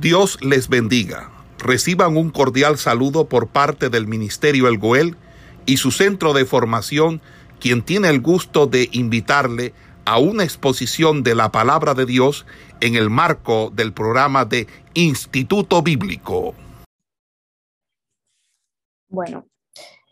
[0.00, 1.30] Dios les bendiga.
[1.58, 5.16] Reciban un cordial saludo por parte del Ministerio El Goel
[5.64, 7.22] y su centro de formación,
[7.60, 9.72] quien tiene el gusto de invitarle
[10.04, 12.44] a una exposición de la palabra de Dios
[12.82, 16.54] en el marco del programa de Instituto Bíblico.
[19.08, 19.46] Bueno,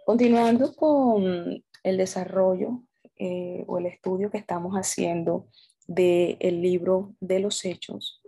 [0.07, 2.81] continuando con el desarrollo
[3.17, 5.47] eh, o el estudio que estamos haciendo
[5.87, 8.23] del libro de los Hechos,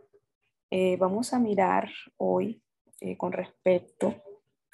[0.70, 2.62] eh, vamos a mirar hoy
[3.00, 4.14] eh, con respecto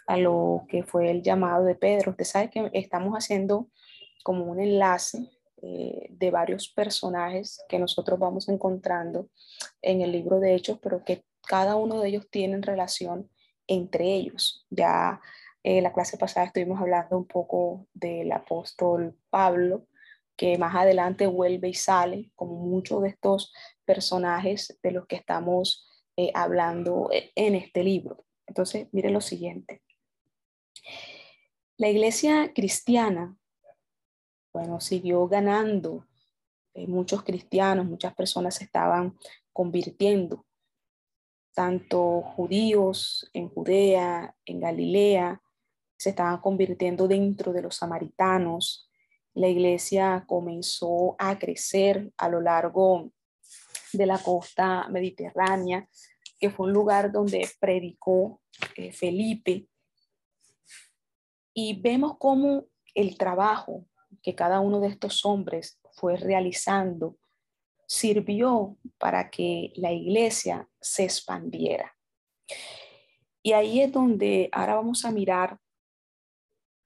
[0.07, 2.13] a lo que fue el llamado de Pedro.
[2.13, 3.69] Usted sabe que estamos haciendo
[4.25, 9.29] como un enlace eh, de varios personajes que nosotros vamos encontrando
[9.81, 13.29] en el libro de Hechos, pero que cada uno de ellos tiene relación
[13.67, 14.67] entre ellos.
[14.71, 15.21] Ya
[15.63, 19.87] en la clase pasada estuvimos hablando un poco del apóstol Pablo,
[20.37, 23.53] que más adelante vuelve y sale, como muchos de estos
[23.85, 25.87] personajes de los que estamos
[26.17, 28.25] eh, hablando eh, en este libro.
[28.47, 29.83] Entonces, mire lo siguiente.
[31.79, 33.37] La iglesia cristiana,
[34.53, 36.07] bueno, siguió ganando.
[36.75, 39.17] Eh, muchos cristianos, muchas personas se estaban
[39.53, 40.47] convirtiendo,
[41.55, 45.43] tanto judíos en Judea, en Galilea,
[45.99, 48.91] se estaban convirtiendo dentro de los samaritanos.
[49.35, 53.13] La iglesia comenzó a crecer a lo largo
[53.93, 55.89] de la costa mediterránea,
[56.39, 58.41] que fue un lugar donde predicó
[58.77, 59.67] eh, Felipe.
[61.55, 63.87] Y vemos cómo el trabajo
[64.23, 67.17] que cada uno de estos hombres fue realizando
[67.87, 71.95] sirvió para que la iglesia se expandiera.
[73.43, 75.59] Y ahí es donde ahora vamos a mirar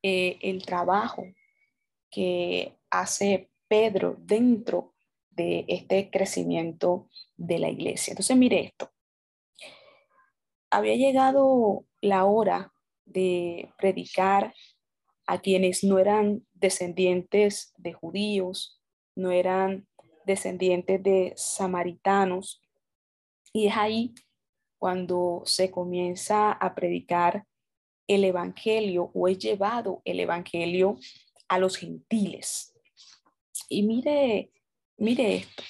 [0.03, 1.25] eh, el trabajo
[2.11, 4.95] que hace Pedro dentro
[5.31, 8.13] de este crecimiento de la iglesia.
[8.13, 8.91] Entonces, mire esto.
[10.71, 12.73] Había llegado la hora
[13.05, 14.55] de predicar
[15.27, 18.81] a quienes no eran descendientes de judíos,
[19.15, 19.87] no eran
[20.25, 22.63] descendientes de samaritanos.
[23.53, 24.15] Y es ahí
[24.79, 27.47] cuando se comienza a predicar
[28.07, 30.99] el Evangelio o es llevado el Evangelio
[31.49, 32.75] a los gentiles.
[33.69, 34.53] Y mire
[34.99, 35.63] Mire esto,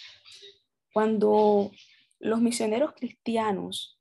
[0.92, 1.72] cuando
[2.20, 4.00] los misioneros cristianos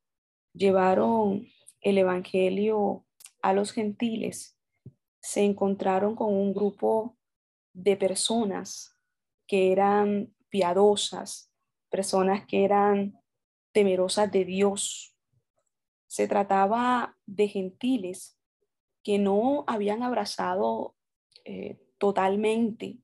[0.53, 1.47] llevaron
[1.81, 3.07] el Evangelio
[3.41, 4.55] a los gentiles,
[5.19, 7.17] se encontraron con un grupo
[7.73, 8.95] de personas
[9.47, 11.51] que eran piadosas,
[11.89, 13.19] personas que eran
[13.71, 15.17] temerosas de Dios.
[16.05, 18.37] Se trataba de gentiles
[19.03, 20.94] que no habían abrazado
[21.43, 22.97] eh, totalmente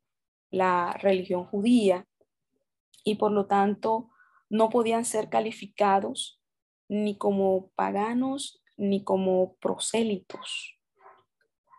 [0.50, 2.08] la religión judía,
[3.04, 4.10] y por lo tanto
[4.50, 6.40] no podían ser calificados
[6.88, 10.78] ni como paganos ni como prosélitos.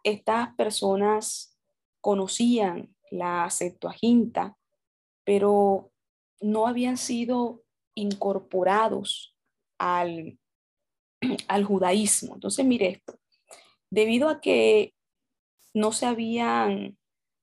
[0.05, 1.59] Estas personas
[2.01, 4.57] conocían la Septuaginta,
[5.25, 5.93] pero
[6.41, 7.63] no habían sido
[7.95, 9.37] incorporados
[9.79, 10.39] al,
[11.49, 12.35] al judaísmo.
[12.35, 13.19] Entonces, mire esto,
[13.91, 14.95] debido a que
[15.75, 16.97] no se habían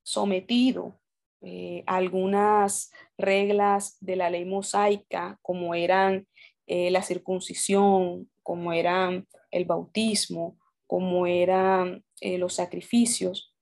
[0.03, 0.99] sometido
[1.41, 6.27] eh, algunas reglas de la ley mosaica, como eran
[6.67, 13.55] eh, la circuncisión, como eran el bautismo, como eran eh, los sacrificios,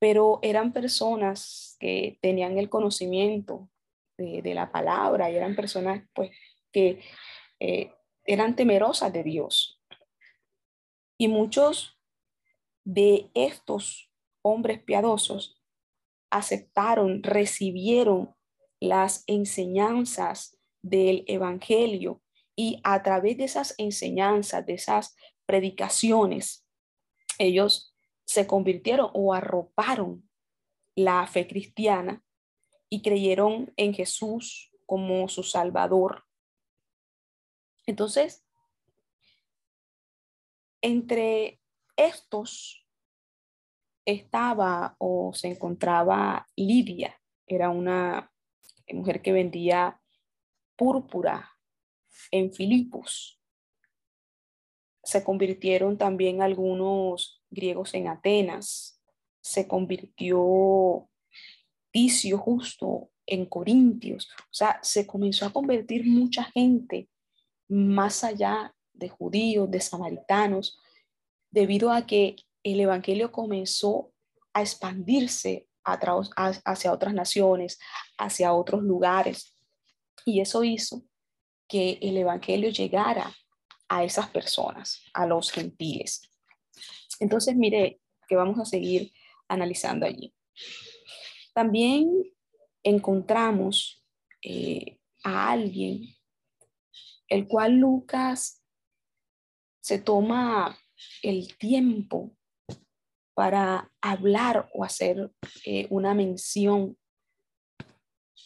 [0.00, 3.70] pero eran personas que tenían el conocimiento
[4.16, 6.30] de, la palabra y eran personas pues,
[6.72, 7.00] que
[7.58, 9.80] eran temerosas de Dios.
[11.18, 11.98] Y muchos
[12.84, 14.10] de estos
[14.42, 15.60] hombres piadosos
[16.30, 18.34] aceptaron, recibieron
[18.80, 22.22] las enseñanzas del Evangelio
[22.56, 26.66] y a través de esas enseñanzas, de esas predicaciones,
[27.38, 27.94] ellos
[28.26, 30.28] se convirtieron o arroparon
[30.94, 32.24] la fe cristiana
[32.88, 36.24] y creyeron en Jesús como su Salvador.
[37.86, 38.46] Entonces,
[40.80, 41.60] entre
[41.96, 42.86] estos
[44.04, 48.30] estaba o se encontraba Lidia, era una
[48.92, 50.00] mujer que vendía
[50.76, 51.50] púrpura
[52.30, 53.40] en Filipos.
[55.02, 59.00] Se convirtieron también algunos griegos en Atenas.
[59.40, 61.08] Se convirtió
[61.90, 64.28] Ticio justo en Corintios.
[64.44, 67.08] O sea, se comenzó a convertir mucha gente
[67.68, 70.78] más allá de judíos, de samaritanos,
[71.54, 72.34] debido a que
[72.64, 74.12] el Evangelio comenzó
[74.52, 77.78] a expandirse hacia otras naciones,
[78.18, 79.56] hacia otros lugares.
[80.24, 81.04] Y eso hizo
[81.68, 83.32] que el Evangelio llegara
[83.88, 86.22] a esas personas, a los gentiles.
[87.20, 89.12] Entonces, mire, que vamos a seguir
[89.46, 90.34] analizando allí.
[91.52, 92.10] También
[92.82, 94.04] encontramos
[94.42, 96.16] eh, a alguien,
[97.28, 98.60] el cual Lucas
[99.80, 100.76] se toma
[101.22, 102.36] el tiempo
[103.34, 105.30] para hablar o hacer
[105.64, 106.96] eh, una mención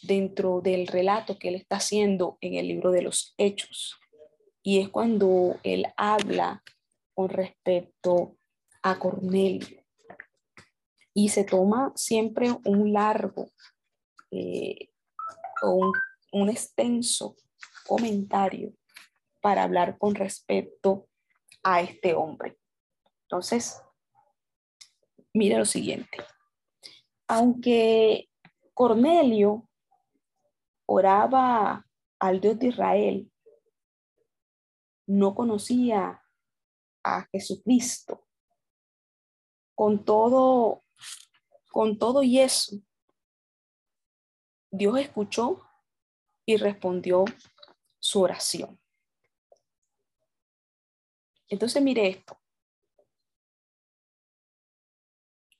[0.01, 3.99] dentro del relato que él está haciendo en el libro de los hechos.
[4.63, 6.63] Y es cuando él habla
[7.13, 8.37] con respecto
[8.81, 9.83] a Cornelio.
[11.13, 13.51] Y se toma siempre un largo
[14.31, 14.89] eh,
[15.61, 15.93] o un,
[16.31, 17.35] un extenso
[17.85, 18.73] comentario
[19.41, 21.07] para hablar con respecto
[21.63, 22.57] a este hombre.
[23.23, 23.81] Entonces,
[25.33, 26.23] mire lo siguiente.
[27.27, 28.29] Aunque
[28.73, 29.69] Cornelio
[30.85, 31.85] oraba
[32.19, 33.31] al Dios de Israel,
[35.07, 36.21] no conocía
[37.03, 38.25] a Jesucristo.
[39.75, 40.83] Con todo,
[41.71, 42.77] con todo y eso,
[44.71, 45.61] Dios escuchó
[46.45, 47.25] y respondió
[47.99, 48.79] su oración.
[51.49, 52.39] Entonces mire esto.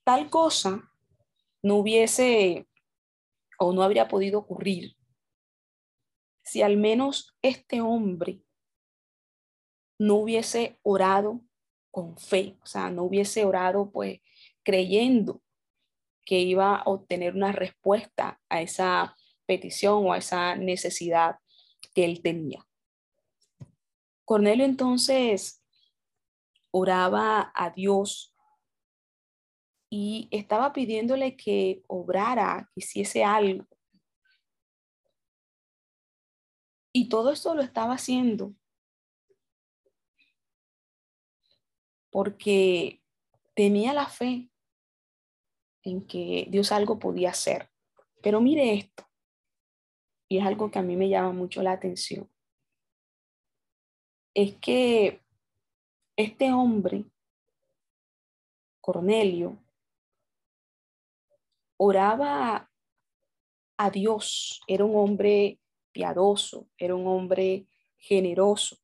[0.04, 0.92] Tal cosa
[1.62, 2.68] no hubiese
[3.60, 4.96] o no habría podido ocurrir
[6.50, 8.42] si al menos este hombre
[10.00, 11.42] no hubiese orado
[11.92, 14.22] con fe, o sea, no hubiese orado pues
[14.64, 15.44] creyendo
[16.26, 19.16] que iba a obtener una respuesta a esa
[19.46, 21.38] petición o a esa necesidad
[21.94, 22.66] que él tenía.
[24.26, 25.59] Cornelio entonces
[26.72, 28.36] oraba a Dios
[29.90, 33.68] y estaba pidiéndole que obrara, que hiciese algo.
[36.94, 38.54] Y todo esto lo estaba haciendo
[42.12, 43.04] porque
[43.56, 44.50] tenía la fe
[45.84, 47.70] en que Dios algo podía hacer.
[48.22, 49.08] Pero mire esto,
[50.28, 52.30] y es algo que a mí me llama mucho la atención,
[54.34, 55.22] es que
[56.20, 57.06] este hombre,
[58.82, 59.58] Cornelio,
[61.78, 62.70] oraba
[63.78, 65.62] a Dios, era un hombre
[65.94, 68.76] piadoso, era un hombre generoso,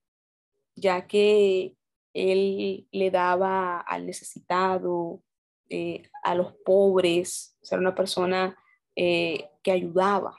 [0.75, 1.75] ya que
[2.13, 5.21] él le daba al necesitado,
[5.67, 8.57] eh, a los pobres, era una persona
[8.95, 10.37] eh, que ayudaba.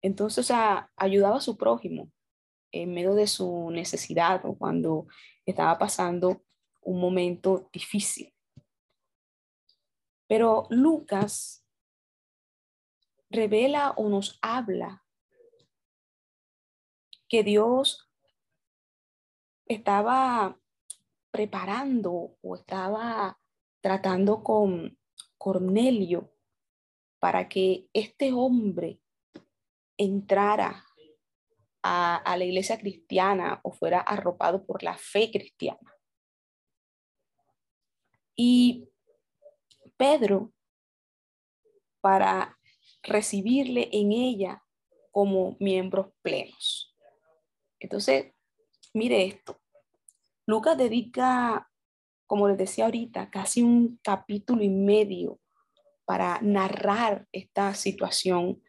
[0.00, 0.50] Entonces,
[0.96, 2.10] ayudaba a su prójimo
[2.72, 5.06] en medio de su necesidad o cuando
[5.44, 6.42] estaba pasando
[6.82, 8.34] un momento difícil.
[10.26, 11.64] Pero Lucas
[13.28, 15.04] revela o nos habla
[17.28, 18.08] que Dios
[19.66, 20.58] estaba
[21.30, 23.40] preparando o estaba
[23.80, 24.98] tratando con
[25.38, 26.32] Cornelio
[27.20, 29.00] para que este hombre
[29.96, 30.89] entrara
[31.82, 35.96] a, la iglesia cristiana o fuera arropado por la fe cristiana.
[38.36, 38.88] Y
[39.96, 40.52] Pedro,
[42.00, 42.58] para
[43.02, 44.62] recibirle en ella
[45.10, 46.96] como miembros plenos.
[47.78, 48.32] Entonces,
[48.94, 49.60] mire esto.
[50.46, 51.70] Lucas dedica,
[52.26, 55.38] como les decía ahorita, casi un capítulo y medio
[56.04, 58.62] para narrar esta situación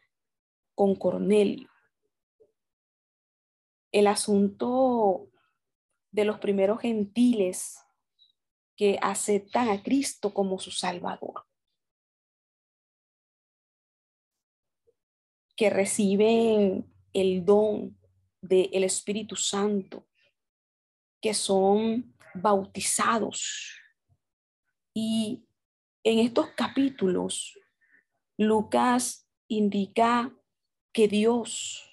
[0.74, 1.71] con Cornelio.
[3.92, 5.28] El asunto
[6.10, 7.78] de los primeros gentiles
[8.76, 11.46] que aceptan a Cristo como su Salvador.
[15.56, 17.98] Que reciben el don
[18.40, 20.08] del Espíritu Santo,
[21.20, 23.78] que son bautizados.
[24.94, 25.46] Y
[26.02, 27.58] en estos capítulos,
[28.36, 30.34] Lucas indica
[30.92, 31.91] que Dios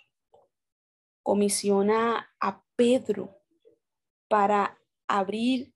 [1.30, 3.40] comisiona a Pedro
[4.28, 5.72] para abrir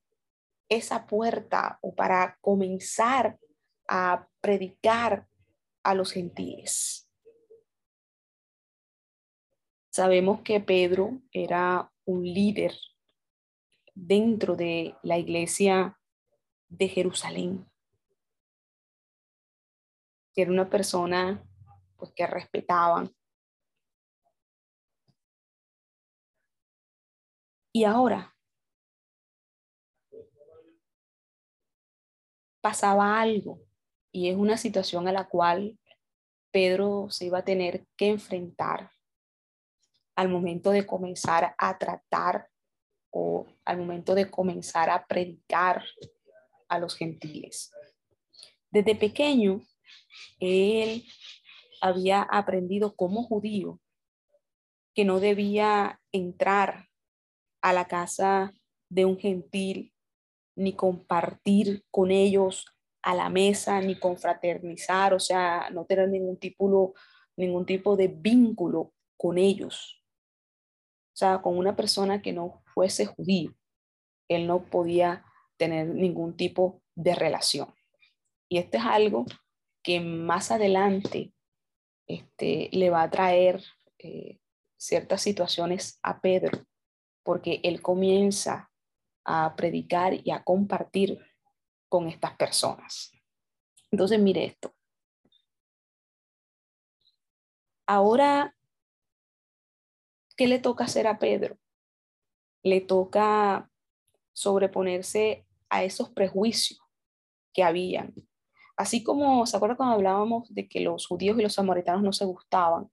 [0.67, 3.37] esa puerta o para comenzar
[3.87, 5.27] a predicar
[5.83, 7.07] a los gentiles.
[9.91, 12.73] Sabemos que Pedro era un líder
[13.93, 15.99] dentro de la iglesia
[16.67, 17.69] de Jerusalén.
[20.35, 21.47] Era una persona
[21.95, 23.15] pues, que respetaban.
[27.75, 28.35] Y ahora
[32.61, 33.59] pasaba algo
[34.11, 35.79] y es una situación a la cual
[36.51, 38.91] Pedro se iba a tener que enfrentar
[40.15, 42.47] al momento de comenzar a tratar
[43.09, 45.83] o al momento de comenzar a predicar
[46.67, 47.71] a los gentiles.
[48.69, 49.61] Desde pequeño,
[50.39, 51.05] él
[51.81, 53.81] había aprendido como judío
[54.93, 56.92] que no debía entrar
[57.63, 58.53] a la casa
[58.89, 59.93] de un gentil
[60.55, 62.65] ni compartir con ellos
[63.01, 70.03] a la mesa, ni confraternizar, o sea, no tener ningún tipo, de vínculo con ellos.
[71.13, 73.55] O sea, con una persona que no fuese judío,
[74.29, 75.25] él no podía
[75.57, 77.73] tener ningún tipo de relación.
[78.49, 79.25] Y esto es algo
[79.83, 81.33] que más adelante
[82.07, 83.63] este, le va a traer
[83.99, 84.39] eh,
[84.77, 86.65] ciertas situaciones a Pedro,
[87.23, 88.69] porque él comienza
[89.25, 91.19] a predicar y a compartir
[91.89, 93.11] con estas personas.
[93.91, 94.73] Entonces, mire esto.
[97.85, 98.55] Ahora,
[100.35, 101.57] ¿qué le toca hacer a Pedro?
[102.63, 103.69] Le toca
[104.33, 106.79] sobreponerse a esos prejuicios
[107.53, 108.13] que habían.
[108.75, 112.25] Así como, ¿se acuerda cuando hablábamos de que los judíos y los samaritanos no se
[112.25, 112.89] gustaban,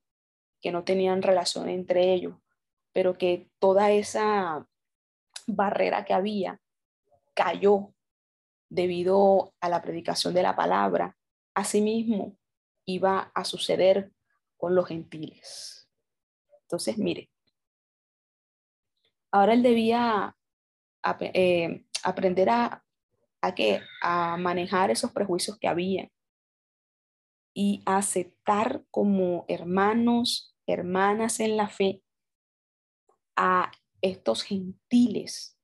[0.61, 2.35] que no tenían relación entre ellos,
[2.93, 4.67] pero que toda esa
[5.47, 6.61] barrera que había
[7.35, 7.95] cayó
[8.69, 11.17] debido a la predicación de la palabra,
[11.55, 12.37] asimismo
[12.85, 14.13] iba a suceder
[14.57, 15.89] con los gentiles.
[16.63, 17.31] Entonces, mire,
[19.33, 20.37] ahora él debía
[21.21, 22.85] eh, aprender a,
[23.43, 23.55] a,
[24.03, 26.11] a manejar esos prejuicios que había
[27.53, 32.03] y aceptar como hermanos, hermanas en la fe
[33.43, 35.59] a estos gentiles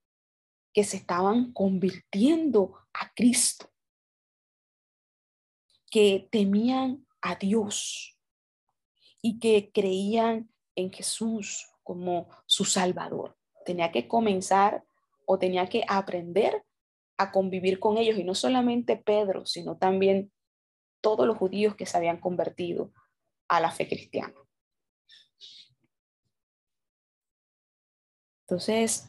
[0.73, 3.71] que se estaban convirtiendo a Cristo,
[5.91, 8.19] que temían a Dios
[9.21, 13.37] y que creían en Jesús como su Salvador.
[13.67, 14.83] Tenía que comenzar
[15.27, 16.65] o tenía que aprender
[17.19, 20.33] a convivir con ellos y no solamente Pedro, sino también
[21.03, 22.91] todos los judíos que se habían convertido
[23.49, 24.46] a la fe cristiana.
[28.49, 29.09] Entonces,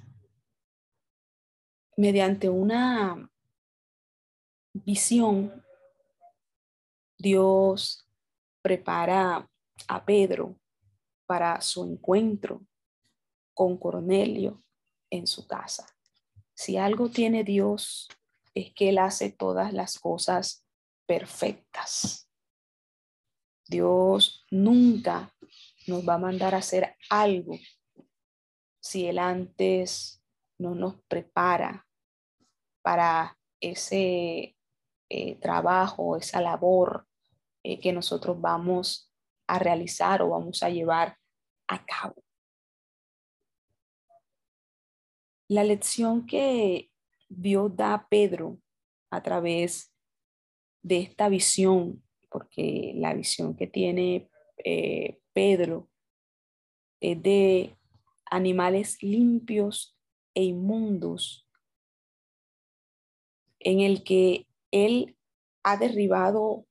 [1.96, 3.32] mediante una
[4.74, 5.64] visión,
[7.20, 8.04] Dios
[8.64, 9.48] prepara
[9.88, 10.60] a Pedro
[11.28, 12.66] para su encuentro
[13.54, 14.64] con Cornelio
[15.12, 15.86] en su casa.
[16.56, 18.08] Si algo tiene Dios
[18.56, 20.66] es que Él hace todas las cosas
[21.06, 22.28] perfectas.
[23.68, 25.32] Dios nunca
[25.86, 27.60] nos va a mandar a hacer algo
[28.88, 30.24] si Él antes
[30.58, 31.86] no nos prepara
[32.82, 34.56] para ese
[35.10, 37.06] eh, trabajo, esa labor
[37.64, 39.14] eh, que nosotros vamos
[39.48, 41.18] a realizar o vamos a llevar
[41.68, 42.16] a cabo.
[45.50, 46.90] La lección que
[47.28, 48.58] Dios da a Pedro
[49.12, 49.94] a través
[50.82, 54.30] de esta visión, porque la visión que tiene
[54.64, 55.90] eh, Pedro
[57.02, 57.77] es de
[58.30, 59.98] animales limpios
[60.34, 61.48] e inmundos,
[63.60, 65.18] en el que él
[65.64, 66.66] ha derribado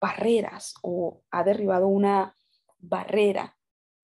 [0.00, 2.36] barreras o ha derribado una
[2.78, 3.56] barrera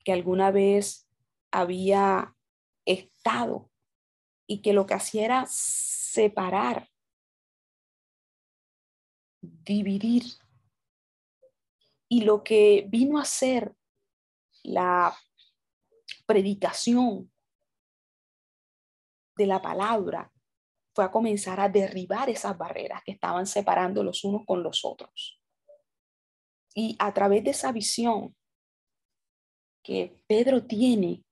[0.05, 1.09] que alguna vez
[1.51, 2.37] había
[2.85, 3.71] estado
[4.47, 6.89] y que lo que hacía era separar,
[9.41, 10.25] dividir.
[12.11, 13.75] Y lo que vino a ser
[14.63, 15.15] la
[16.29, 17.33] predicación
[19.35, 20.31] de la palabra
[20.95, 25.41] fue a comenzar a derribar esas barreras que estaban separando los unos con los otros.
[26.75, 28.37] Y a través de esa visión
[29.83, 31.25] que Pedro tiene,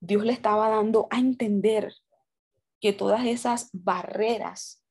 [0.00, 1.92] Dios le estaba dando a entender
[2.80, 4.82] que todas esas barreras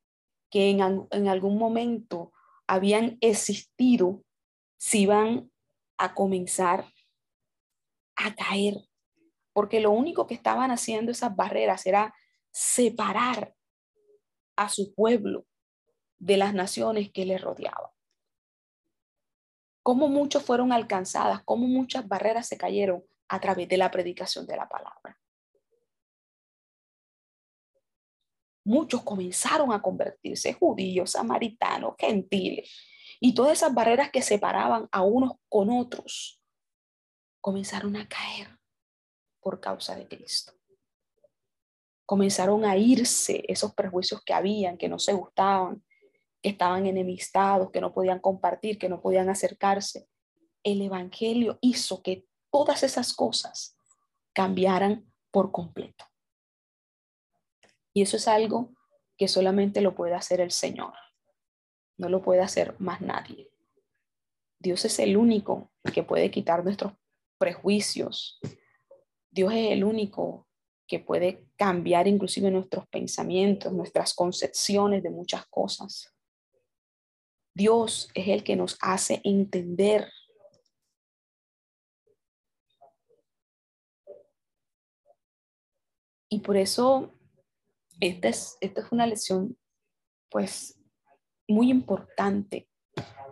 [0.52, 2.32] que en, en algún momento
[2.68, 4.24] habían existido,
[4.78, 5.52] se iban
[5.98, 6.86] a comenzar
[8.16, 8.91] a caer
[9.54, 12.14] porque lo único que estaban haciendo esas barreras era
[12.52, 13.56] separar
[14.56, 15.46] a su pueblo
[16.20, 17.92] de las naciones que le rodeaban.
[19.84, 24.58] Cómo muchos fueron alcanzadas, cómo muchas barreras se cayeron a través de la predicación de
[24.58, 25.18] la palabra.
[28.64, 32.72] Muchos comenzaron a convertirse judíos, samaritanos, gentiles,
[33.20, 36.42] y todas esas barreras que separaban a unos con otros
[37.40, 38.61] comenzaron a caer
[39.42, 40.54] por causa de Cristo.
[42.06, 45.84] Comenzaron a irse esos prejuicios que habían, que no se gustaban,
[46.42, 50.08] que estaban enemistados, que no podían compartir, que no podían acercarse.
[50.64, 53.76] el Evangelio hizo que todas esas cosas
[54.34, 56.06] cambiaran por completo.
[57.94, 58.72] Y eso es algo
[59.18, 60.94] que solamente lo puede hacer el Señor.
[61.98, 63.52] No lo puede hacer más nadie.
[64.60, 66.94] Dios es el único que puede quitar nuestros
[67.38, 68.40] prejuicios.
[69.32, 70.48] Dios es el único
[70.86, 76.14] que puede cambiar inclusive nuestros pensamientos, nuestras concepciones de muchas cosas.
[77.54, 80.12] Dios es el que nos hace entender
[86.34, 87.14] Y por eso
[88.00, 89.58] esta es, esta es una lección
[90.30, 90.80] pues
[91.46, 92.70] muy importante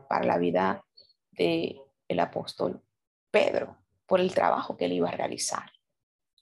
[0.10, 0.86] para la vida
[1.32, 1.80] del
[2.10, 2.84] el apóstol
[3.32, 5.72] Pedro, por el trabajo que él iba a realizar.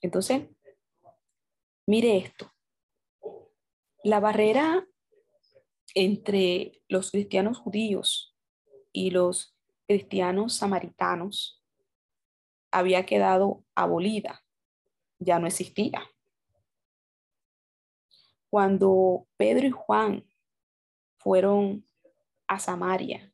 [0.01, 0.47] Entonces,
[1.85, 2.51] mire esto.
[4.03, 4.87] La barrera
[5.95, 8.35] entre los cristianos judíos
[8.91, 9.55] y los
[9.87, 11.63] cristianos samaritanos
[12.71, 14.43] había quedado abolida,
[15.19, 16.01] ya no existía.
[18.49, 20.25] Cuando Pedro y Juan
[21.17, 21.85] fueron
[22.47, 23.33] a Samaria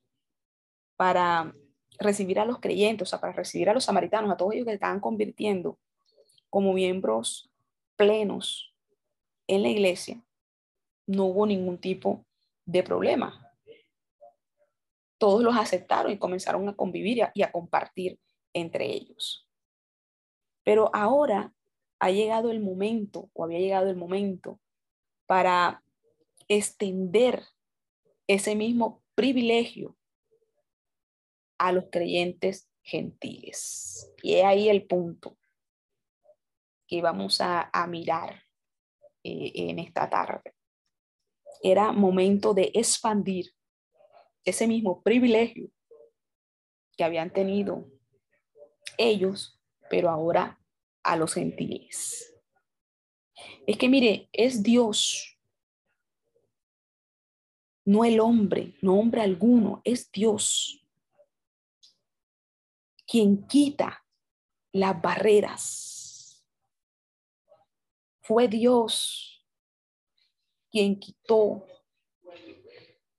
[0.96, 1.54] para
[2.00, 4.74] recibir a los creyentes, o sea, para recibir a los samaritanos, a todos ellos que
[4.74, 5.80] estaban convirtiendo
[6.54, 7.50] como miembros
[7.96, 8.76] plenos
[9.48, 10.24] en la iglesia,
[11.08, 12.28] no hubo ningún tipo
[12.64, 13.52] de problema.
[15.18, 18.20] Todos los aceptaron y comenzaron a convivir y a, compartir
[18.54, 19.50] entre ellos.
[20.64, 21.52] Pero ahora
[22.00, 24.60] ha llegado el momento, o había llegado el momento,
[25.26, 25.84] para
[26.48, 27.42] extender
[28.28, 29.98] ese mismo privilegio
[31.58, 34.14] a los creyentes gentiles.
[34.22, 35.36] Y es ahí el punto
[37.02, 38.44] vamos a, mirar
[39.24, 40.54] eh, en esta tarde.
[41.62, 43.54] Era momento de expandir
[44.44, 45.70] ese mismo privilegio
[46.98, 47.88] que habían tenido
[48.98, 49.60] ellos,
[49.90, 50.60] pero ahora
[51.04, 52.34] a los gentiles.
[53.66, 55.38] Es que mire, es Dios,
[57.86, 60.84] no el hombre, no hombre alguno, es Dios
[63.06, 64.04] quien quita
[64.72, 65.93] las barreras.
[68.24, 69.46] Fue Dios
[70.72, 71.68] quien quitó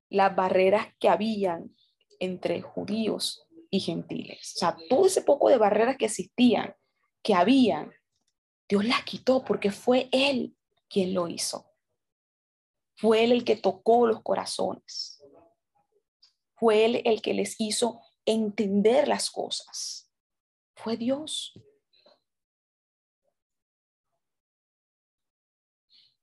[0.09, 1.77] las barreras que habían
[2.19, 4.55] entre judíos y gentiles.
[4.57, 6.75] O sea, todo ese poco de barreras que existían,
[7.23, 7.93] que habían,
[8.67, 10.57] Dios las quitó porque fue Él
[10.89, 11.71] quien lo hizo.
[12.97, 15.23] Fue Él el que tocó los corazones.
[16.55, 20.11] Fue Él el que les hizo entender las cosas.
[20.75, 21.53] Fue Dios.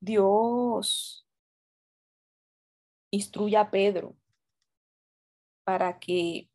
[0.02, 1.28] Dios
[3.12, 4.18] instruye a Pedro
[5.64, 6.50] para que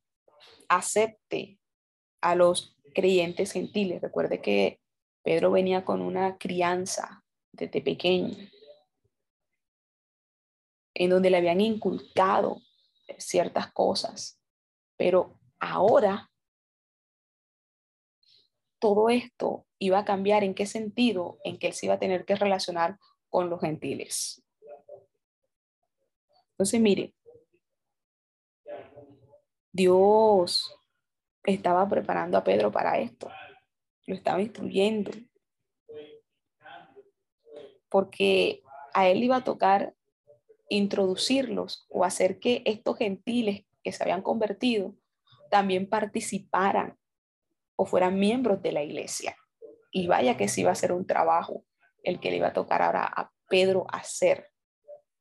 [0.68, 1.61] acepte
[2.20, 4.02] a los creyentes gentiles.
[4.02, 4.80] Recuerde que
[5.22, 8.37] Pedro venía con una crianza desde pequeño,
[10.94, 12.61] en donde le habían inculcado
[13.18, 14.40] ciertas cosas,
[14.96, 16.30] pero ahora
[18.80, 20.42] todo esto iba a cambiar.
[20.42, 21.38] ¿En qué sentido?
[21.44, 24.42] En que él se iba a tener que relacionar con los gentiles.
[26.52, 27.14] Entonces, mire,
[29.72, 30.74] Dios
[31.44, 33.30] estaba preparando a Pedro para esto
[34.06, 35.10] lo estaba instruyendo.
[37.88, 38.62] Porque
[38.94, 39.94] a él iba a tocar
[40.68, 44.96] introducirlos o hacer que estos gentiles que se habían convertido
[45.50, 46.98] también participaran
[47.76, 49.36] o fueran miembros de la iglesia.
[49.92, 51.64] Y vaya que sí iba a ser un trabajo
[52.06, 54.50] el que le iba a tocar ahora a Pedro hacer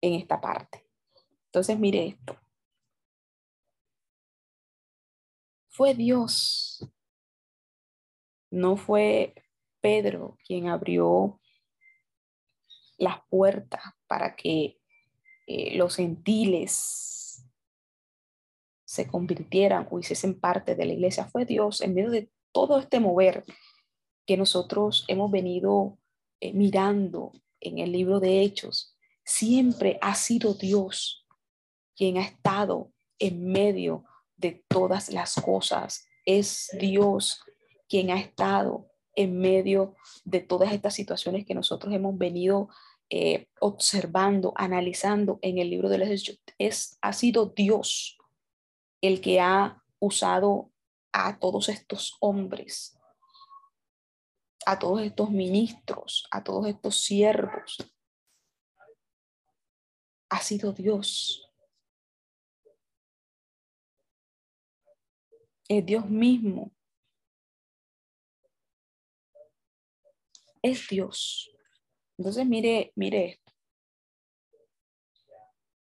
[0.02, 0.86] en esta parte.
[1.48, 2.40] Entonces, mire esto.
[5.70, 6.90] Fue Dios
[8.56, 9.34] no fue
[9.82, 11.40] Pedro quien abrió
[12.98, 14.80] las puertas para que
[15.48, 17.46] eh, los gentiles
[18.86, 21.26] se convirtieran o hiciesen parte de la iglesia.
[21.26, 23.44] Fue Dios en medio de todo este mover
[24.26, 26.00] que nosotros hemos venido
[26.46, 28.96] eh, mirando en el libro de Hechos.
[29.24, 31.26] Siempre ha sido Dios
[31.96, 34.04] quien ha estado en medio
[34.38, 36.06] de todas las cosas.
[36.26, 37.42] Es Dios
[37.88, 42.70] quien ha estado en medio de todas estas situaciones que nosotros hemos venido
[43.10, 48.18] eh, observando, analizando en el libro de los Hechos, es, ha sido Dios
[49.02, 50.72] el que ha usado
[51.12, 52.95] a todos estos hombres,
[54.66, 57.78] a todos estos ministros, a todos estos siervos.
[60.30, 61.48] Ha sido Dios.
[65.68, 66.72] Es Dios mismo.
[70.62, 71.52] Es Dios.
[72.18, 73.54] Entonces, mire, mire esto.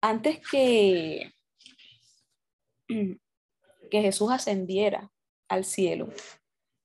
[0.02, 1.34] Antes que,
[2.88, 5.12] que Jesús ascendiera
[5.48, 6.10] al cielo,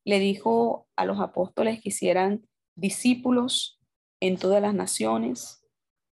[0.04, 3.80] le dijo a los apóstoles que hicieran discípulos
[4.20, 5.64] en todas las naciones,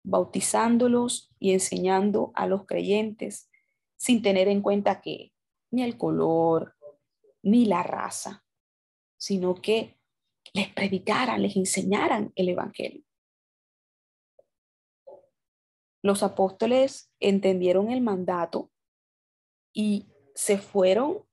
[0.05, 3.51] bautizándolos y enseñando a los creyentes
[3.97, 5.33] sin tener en cuenta que
[5.71, 6.77] ni el color,
[7.43, 8.45] ni la raza,
[9.19, 9.99] sino que
[10.53, 13.05] les predicaran, les enseñaran el Evangelio.
[16.03, 18.71] Los apóstoles entendieron el mandato
[19.73, 21.25] y se fueron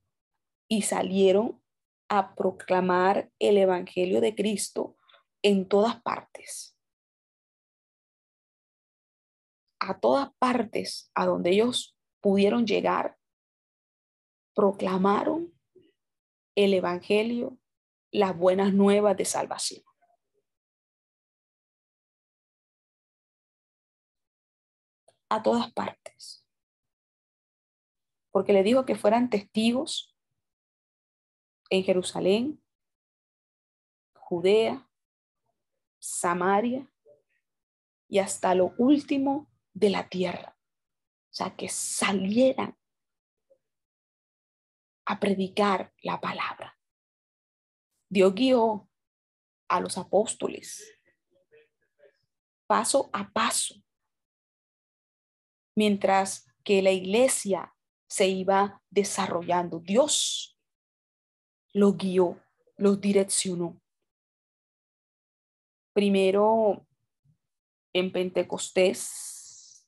[0.67, 1.61] y salieron
[2.09, 4.97] a proclamar el Evangelio de Cristo
[5.41, 6.77] en todas partes.
[9.79, 13.17] A todas partes a donde ellos pudieron llegar,
[14.53, 15.53] proclamaron
[16.55, 17.59] el Evangelio,
[18.11, 19.83] las buenas nuevas de salvación.
[25.29, 26.45] A todas partes.
[28.31, 30.14] Porque le dijo que fueran testigos
[31.69, 32.63] en Jerusalén,
[34.13, 34.89] Judea,
[35.99, 36.91] Samaria
[38.07, 40.57] y hasta lo último de la tierra.
[40.57, 42.77] O sea, que salieran
[45.05, 46.79] a predicar la palabra.
[48.09, 48.89] Dios guió
[49.67, 50.95] a los apóstoles
[52.67, 53.75] paso a paso,
[55.75, 57.75] mientras que la iglesia
[58.07, 59.79] se iba desarrollando.
[59.79, 60.54] Dios
[61.75, 62.41] los guió,
[62.77, 63.81] los direccionó.
[65.93, 66.87] Primero
[67.93, 69.85] en Pentecostés,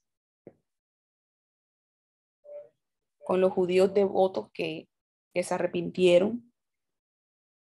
[3.23, 4.89] con los judíos devotos que,
[5.33, 6.53] que se arrepintieron,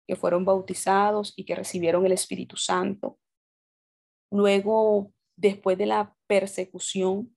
[0.07, 3.19] que fueron bautizados y que recibieron el Espíritu Santo.
[4.29, 7.35] Luego, después de la persecución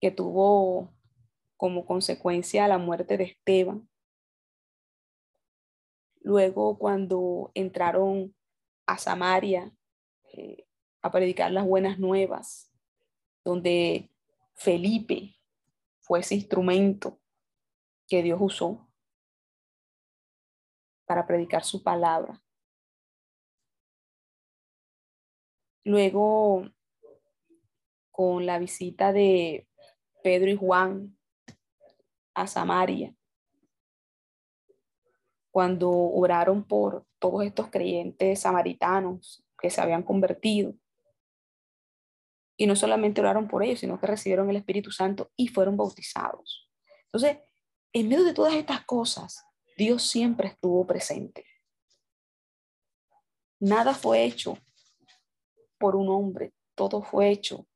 [0.00, 0.94] que tuvo
[1.56, 3.89] como consecuencia la muerte de Esteban,
[6.20, 8.34] Luego, cuando entraron
[8.86, 9.72] a Samaria
[10.32, 10.66] eh,
[11.02, 12.70] a predicar las buenas nuevas,
[13.44, 14.10] donde
[14.54, 15.36] Felipe
[16.00, 17.18] fue ese instrumento
[18.06, 18.88] que Dios usó
[21.06, 22.42] para predicar su palabra.
[25.84, 26.68] Luego,
[28.10, 29.66] con la visita de
[30.22, 31.16] Pedro y Juan
[32.34, 33.16] a Samaria,
[35.50, 40.74] cuando oraron por todos estos creyentes samaritanos que se habían convertido.
[42.56, 46.70] Y no solamente oraron por ellos, sino que recibieron el Espíritu Santo y fueron bautizados.
[47.06, 47.38] Entonces,
[47.92, 49.44] en medio de todas estas cosas,
[49.76, 51.44] Dios siempre estuvo presente.
[53.58, 54.56] Nada fue hecho
[55.78, 57.66] por un hombre, todo fue hecho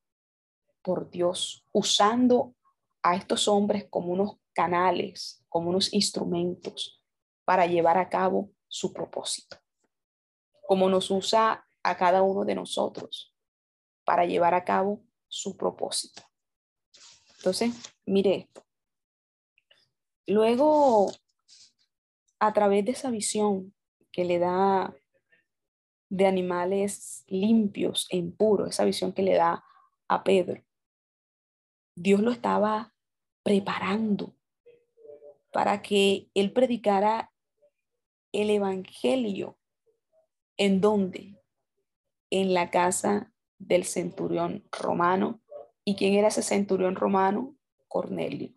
[0.82, 2.54] por Dios, usando
[3.02, 7.03] a estos hombres como unos canales, como unos instrumentos
[7.44, 9.58] para llevar a cabo su propósito,
[10.66, 13.34] como nos usa a cada uno de nosotros
[14.04, 16.22] para llevar a cabo su propósito.
[17.38, 17.74] Entonces,
[18.06, 18.64] mire esto.
[20.26, 21.12] Luego,
[22.38, 23.74] a través de esa visión
[24.10, 24.94] que le da
[26.08, 29.64] de animales limpios e impuros, esa visión que le da
[30.08, 30.64] a Pedro,
[31.96, 32.94] Dios lo estaba
[33.42, 34.34] preparando
[35.52, 37.33] para que él predicara
[38.34, 39.58] el Evangelio.
[40.56, 41.40] ¿En dónde?
[42.30, 45.40] En la casa del centurión romano.
[45.84, 47.56] ¿Y quién era ese centurión romano?
[47.88, 48.52] Cornelio.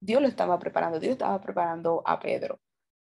[0.00, 2.60] Dios lo estaba preparando, Dios estaba preparando a Pedro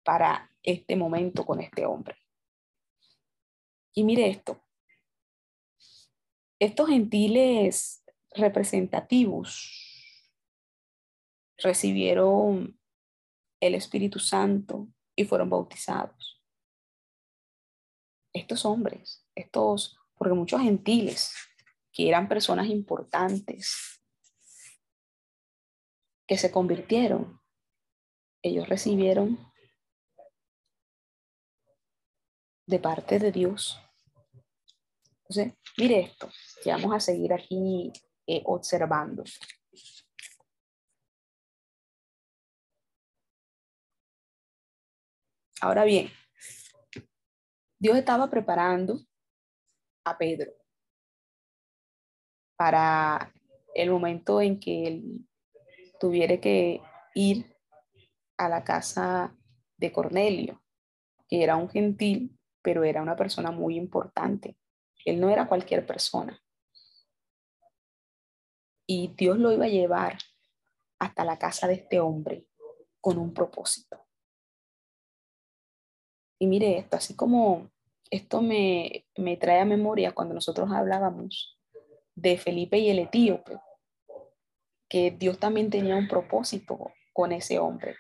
[0.04, 2.16] para este momento con este hombre.
[3.92, 4.62] Y mire esto,
[6.60, 9.74] estos gentiles representativos
[11.56, 12.77] recibieron
[13.60, 16.42] el Espíritu Santo y fueron bautizados.
[18.32, 21.34] Estos hombres, estos, porque muchos gentiles
[21.92, 24.00] que eran personas importantes,
[26.26, 27.40] que se convirtieron,
[28.42, 29.38] ellos recibieron
[32.66, 33.80] de parte de Dios.
[35.22, 36.30] Entonces, mire esto,
[36.66, 37.90] vamos a seguir aquí
[38.26, 39.24] eh, observando.
[45.60, 46.08] Ahora bien,
[47.80, 49.00] Dios estaba preparando
[50.04, 50.52] a Pedro
[52.56, 53.32] para
[53.74, 55.28] el momento en que él
[55.98, 56.80] tuviera que
[57.14, 57.56] ir
[58.36, 59.36] a la casa
[59.76, 60.62] de Cornelio,
[61.28, 64.56] que era un gentil, pero era una persona muy importante.
[65.04, 66.40] Él no era cualquier persona.
[68.86, 70.18] Y Dios lo iba a llevar
[71.00, 72.46] hasta la casa de este hombre
[73.00, 74.07] con un propósito.
[76.38, 77.70] Y mire esto, así como
[78.11, 81.59] esto me, me trae a memoria cuando nosotros hablábamos
[82.14, 83.59] de Felipe y el etíope,
[84.88, 87.96] que Dios también tenía un propósito con ese hombre.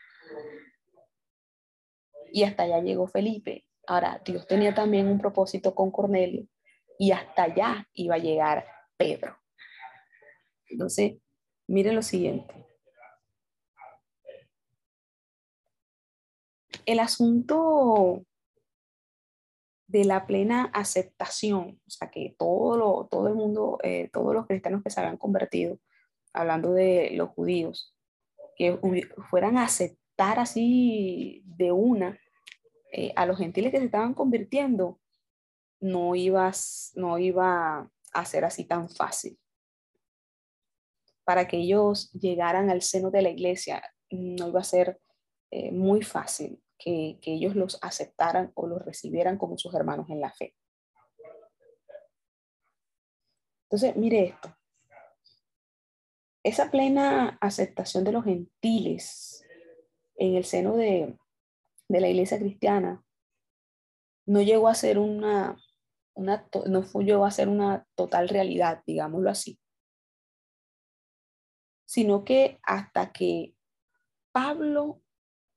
[2.32, 3.64] Y hasta allá llegó Felipe.
[3.86, 6.46] Ahora, Dios tenía también un propósito con Cornelio
[6.98, 9.38] y hasta allá iba a llegar Pedro.
[10.66, 11.18] Entonces,
[11.66, 12.54] miren lo siguiente.
[16.84, 18.24] El asunto
[19.88, 24.46] de la plena aceptación, o sea, que todo, lo, todo el mundo, eh, todos los
[24.46, 25.78] cristianos que se habían convertido,
[26.34, 27.96] hablando de los judíos,
[28.56, 28.78] que
[29.30, 32.20] fueran a aceptar así de una
[32.92, 35.00] eh, a los gentiles que se estaban convirtiendo,
[35.80, 39.38] no, ibas, no iba a ser así tan fácil.
[41.24, 45.00] Para que ellos llegaran al seno de la iglesia, no iba a ser
[45.50, 50.32] eh, muy fácil que, ellos los aceptaran o los recibieran como sus hermanos en la
[50.32, 50.54] fe.
[53.64, 54.54] Entonces, mire esto.
[56.42, 59.44] Esa plena aceptación de los gentiles
[60.16, 61.18] en el seno de,
[61.88, 63.04] de la iglesia cristiana
[64.26, 65.58] no llegó a ser una,
[66.14, 69.58] una no llegó a ser una total realidad, digámoslo así,
[71.86, 73.54] sino que hasta que
[74.32, 75.00] Pablo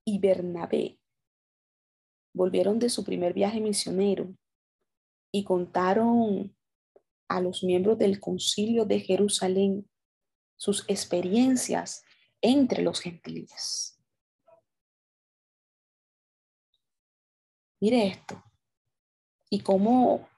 [0.05, 1.00] y Bernabé
[2.33, 4.33] volvieron de su primer viaje misionero
[5.31, 6.55] y contaron
[7.27, 9.89] a los miembros del concilio de Jerusalén
[10.57, 12.03] sus experiencias
[12.41, 13.97] entre los gentiles.
[17.79, 18.43] Mire esto.
[19.49, 20.29] Y como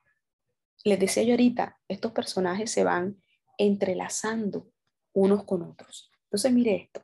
[0.84, 3.22] les decía yo ahorita, estos personajes se van
[3.58, 4.72] entrelazando
[5.14, 6.10] unos con otros.
[6.24, 7.04] Entonces, mire esto.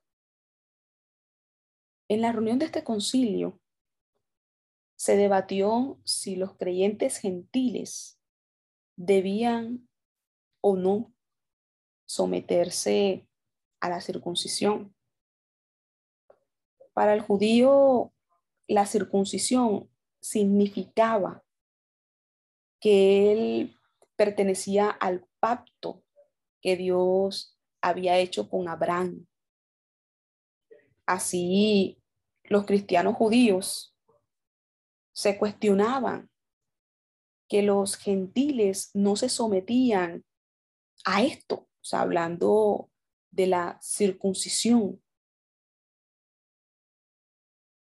[2.08, 3.60] En la reunión de este concilio
[5.00, 8.20] se debatió si los creyentes gentiles
[8.98, 9.88] debían
[10.60, 11.14] o no
[12.06, 13.26] someterse
[13.80, 14.94] a la circuncisión.
[16.92, 18.12] Para el judío,
[18.68, 21.46] la circuncisión significaba
[22.82, 23.78] que él
[24.18, 26.04] pertenecía al pacto
[26.62, 29.28] que Dios había hecho con Abraham.
[31.06, 32.04] Así,
[32.44, 33.96] los cristianos judíos
[35.20, 36.30] se cuestionaban
[37.50, 40.24] que los gentiles no se sometían
[41.04, 42.90] a esto, o sea, hablando
[43.30, 45.04] de la circuncisión,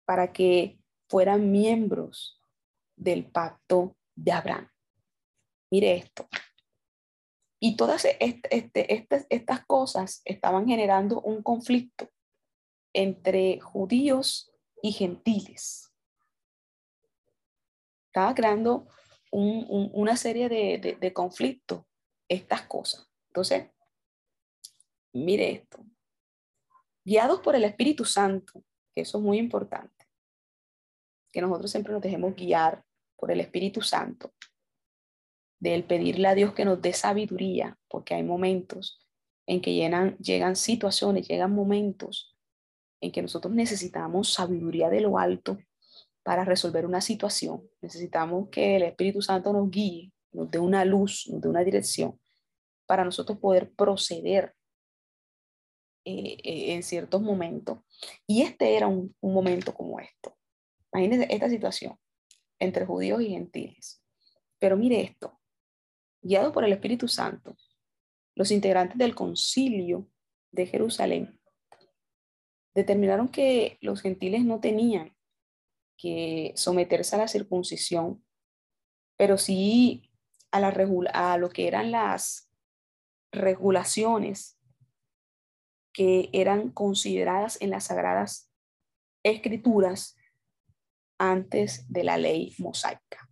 [0.05, 2.43] para que fueran miembros
[2.95, 4.71] del pacto de Abraham.
[5.71, 6.29] Mire esto.
[7.59, 12.11] Y todas este, estas cosas estaban generando un conflicto
[12.93, 15.94] entre judíos y gentiles.
[18.15, 18.87] Estaba creando
[19.33, 21.83] una serie de, conflictos,
[22.29, 23.11] estas cosas.
[23.27, 23.67] Entonces,
[25.13, 25.85] mire esto.
[27.05, 28.63] Guiados por el Espíritu Santo,
[28.95, 30.07] que eso es muy importante
[31.33, 32.85] que nosotros siempre nos dejemos guiar
[33.17, 34.33] por el Espíritu Santo,
[35.59, 39.05] del pedirle a Dios que nos dé sabiduría, porque hay momentos
[39.45, 42.39] en que llegan, llegan situaciones, llegan momentos
[43.01, 45.59] en que nosotros necesitamos sabiduría de lo alto
[46.25, 47.63] para resolver una situación.
[47.81, 52.19] Necesitamos que el Espíritu Santo nos guíe, nos dé una luz, nos dé una dirección
[52.87, 54.55] para nosotros poder proceder
[56.05, 57.79] eh, eh, en ciertos momentos.
[58.27, 60.37] Y este era un, un momento como esto.
[60.93, 61.97] Imagínense esta situación
[62.59, 64.03] entre judíos y gentiles.
[64.59, 65.39] Pero mire esto,
[66.23, 67.57] guiados por el Espíritu Santo,
[68.35, 70.09] los integrantes del concilio
[70.51, 71.39] de Jerusalén
[72.75, 75.15] determinaron que los gentiles no tenían
[75.97, 78.25] que someterse a la circuncisión,
[79.17, 80.11] pero sí
[80.51, 80.75] a, la,
[81.13, 82.51] a lo que eran las
[83.33, 84.59] regulaciones
[85.93, 88.51] que eran consideradas en las sagradas
[89.23, 90.17] escrituras
[91.19, 93.29] antes de la ley mosaica.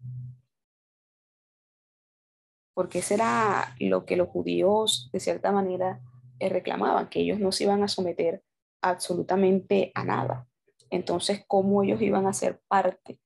[2.75, 6.01] Porque eso era lo que los judíos de cierta manera
[6.49, 8.43] reclamaban, que ellos no se iban a someter
[8.81, 10.49] absolutamente a nada.
[10.93, 13.19] Entonces, ¿cómo ellos iban a ser parte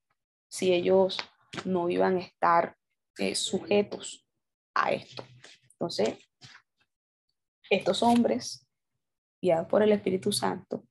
[0.49, 1.19] si ellos
[1.65, 2.79] no iban a estar
[3.19, 4.25] eh, sujetos
[4.73, 5.25] a esto?
[5.73, 6.17] Entonces,
[7.69, 8.65] estos hombres
[9.43, 10.85] guiados por el Espíritu Santo,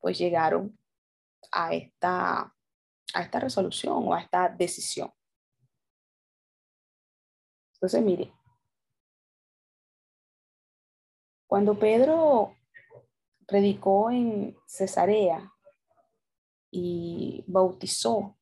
[0.00, 0.76] pues llegaron
[1.52, 2.52] a esta,
[3.14, 5.12] a esta resolución o a esta decisión.
[7.74, 8.32] Entonces, mire,
[11.46, 12.56] cuando Pedro
[13.46, 15.52] predicó en Cesarea
[16.70, 18.36] y bautizó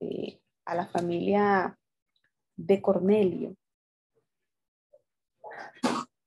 [0.00, 1.78] eh, a la familia
[2.56, 3.56] de Cornelio,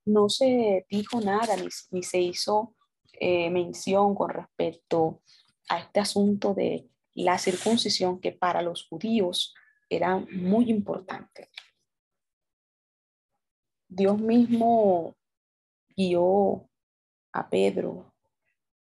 [0.06, 1.56] no se dijo nada
[1.92, 2.76] ni, se hizo
[3.20, 5.22] eh, mención con respecto
[5.70, 9.54] a este asunto de la circuncisión que para los judíos
[9.90, 11.50] era muy importante.
[13.90, 15.16] Dios mismo
[15.96, 16.70] guió
[17.34, 18.14] a Pedro,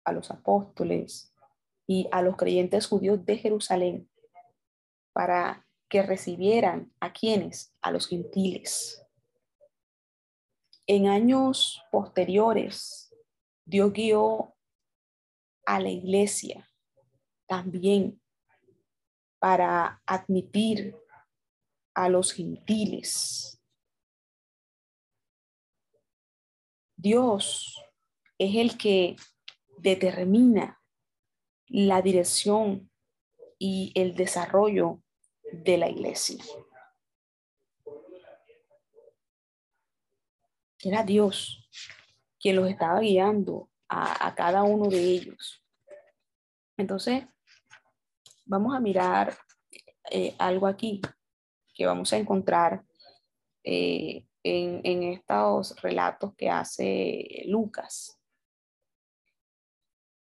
[0.03, 1.33] a los apóstoles
[1.87, 4.09] y a los creyentes judíos de Jerusalén
[5.13, 9.01] para que recibieran a quienes, a los gentiles.
[10.85, 13.13] En años posteriores,
[13.65, 14.55] Dios guió
[15.65, 16.69] a la iglesia
[17.47, 18.21] también
[19.39, 20.95] para admitir
[21.93, 23.61] a los gentiles.
[26.95, 27.81] Dios
[28.37, 29.15] es el que
[29.77, 30.76] determina
[31.69, 32.89] la dirección
[33.59, 35.01] y el desarrollo
[35.51, 36.43] de la iglesia.
[40.83, 41.67] Era Dios
[42.39, 45.63] quien los estaba guiando a, cada uno de ellos.
[46.77, 47.25] Entonces,
[48.45, 49.35] vamos a mirar
[50.11, 51.01] eh, algo aquí
[51.73, 52.85] que vamos a encontrar
[53.63, 58.19] eh, en, en, estos relatos que hace Lucas.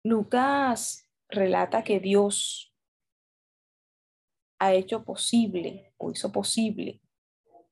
[0.03, 2.75] Lucas relata que Dios
[4.59, 7.01] ha hecho posible o hizo posible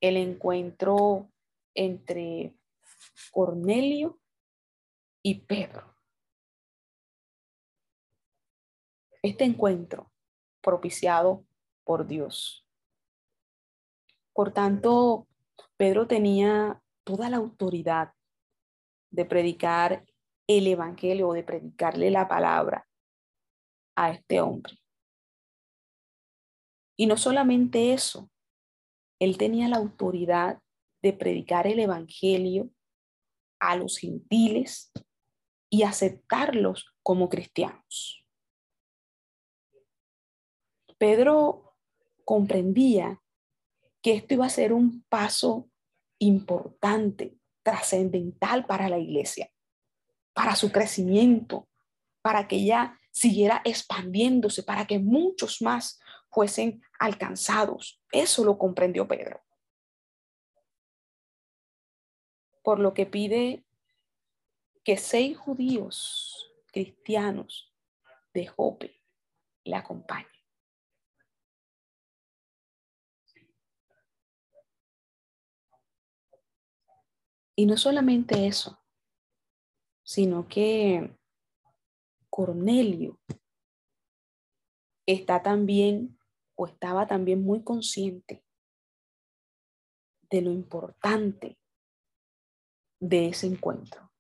[0.01, 1.33] el encuentro
[1.75, 2.55] entre
[3.33, 4.21] Cornelio
[5.23, 5.97] y Pedro.
[9.23, 10.13] Este encuentro
[10.61, 11.45] propiciado
[11.85, 12.65] por Dios.
[14.33, 15.27] Por tanto,
[15.77, 18.13] Pedro tenía toda la autoridad
[19.11, 20.05] de predicar
[20.47, 22.86] el Evangelio o de predicarle la palabra
[23.97, 24.79] a este hombre.
[26.97, 28.31] Y no solamente eso,
[29.19, 30.61] él tenía la autoridad
[31.03, 32.71] de predicar el Evangelio
[33.59, 34.93] a los gentiles
[35.71, 38.25] y aceptarlos como cristianos.
[40.99, 41.77] Pedro
[42.25, 43.23] comprendía
[44.03, 45.69] que esto iba a ser un paso
[46.19, 49.51] importante, trascendental para la iglesia,
[50.33, 51.69] para su crecimiento,
[52.23, 55.99] para que ella siguiera expandiéndose, para que muchos más
[56.31, 57.99] fuesen alcanzados.
[58.13, 59.43] Eso lo comprendió Pedro.
[62.63, 63.65] Por lo que pide
[64.85, 67.75] que seis judíos cristianos
[68.35, 69.03] de Jope
[69.65, 70.29] le acompañen.
[77.55, 78.79] Y no solamente eso,
[80.03, 81.16] sino que
[82.37, 83.19] Cornelio
[85.07, 86.19] está también
[86.55, 88.45] o estaba también muy consciente
[90.29, 91.59] de lo importante
[93.01, 94.13] de ese encuentro,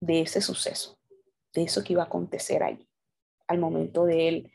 [0.00, 0.98] de ese suceso,
[1.54, 2.90] de eso que iba a acontecer allí,
[3.46, 4.52] al momento de él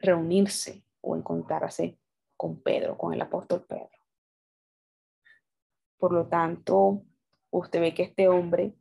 [0.00, 2.00] reunirse o encontrarse
[2.36, 3.96] con Pedro, con el apóstol Pedro.
[5.98, 7.04] Por lo tanto,
[7.50, 8.74] usted ve que este hombre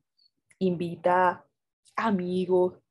[0.57, 1.47] invita
[1.95, 2.82] amigos,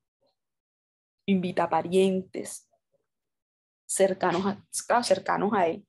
[1.26, 2.68] invita parientes,
[3.86, 5.86] cercanos a, cercanos a él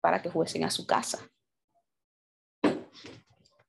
[0.00, 1.28] para que fuesen a su casa.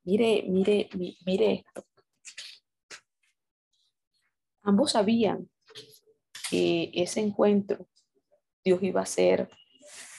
[0.03, 0.89] Mire, mire,
[1.25, 1.85] mire esto.
[4.63, 5.49] Ambos sabían
[6.49, 7.87] que ese encuentro
[8.63, 9.49] Dios iba a ser,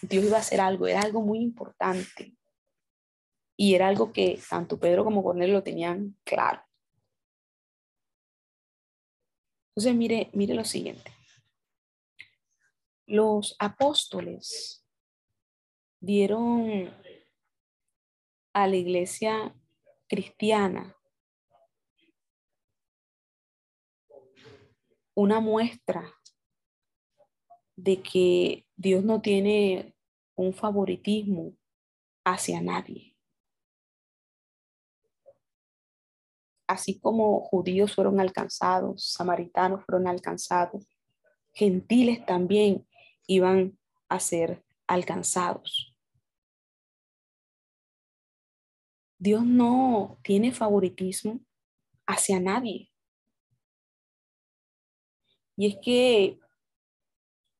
[0.03, 2.37] Dios iba a hacer algo, era algo muy importante.
[3.57, 6.64] Y era algo que tanto Pedro como Cornelio lo tenían claro.
[9.77, 11.15] Entonces, mire, mire lo siguiente
[13.07, 14.85] los apóstoles
[16.01, 16.93] dieron
[18.53, 19.55] a la iglesia
[20.07, 20.97] cristiana
[25.15, 26.13] una muestra
[27.77, 29.95] de que Dios no tiene
[30.37, 31.57] un favoritismo
[32.25, 33.14] hacia nadie.
[36.67, 40.89] Así como judíos fueron alcanzados, samaritanos fueron alcanzados,
[41.53, 42.87] gentiles también
[43.27, 45.95] iban a ser alcanzados.
[49.19, 51.41] Dios no tiene favoritismo
[52.07, 52.91] hacia nadie.
[55.57, 56.39] Y es que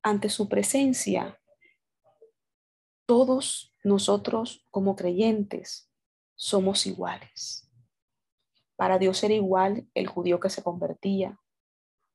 [0.03, 1.41] ante su presencia,
[3.07, 5.91] todos nosotros como creyentes
[6.35, 7.64] somos iguales.
[8.77, 11.39] Para Dios era igual el judío que se convertía.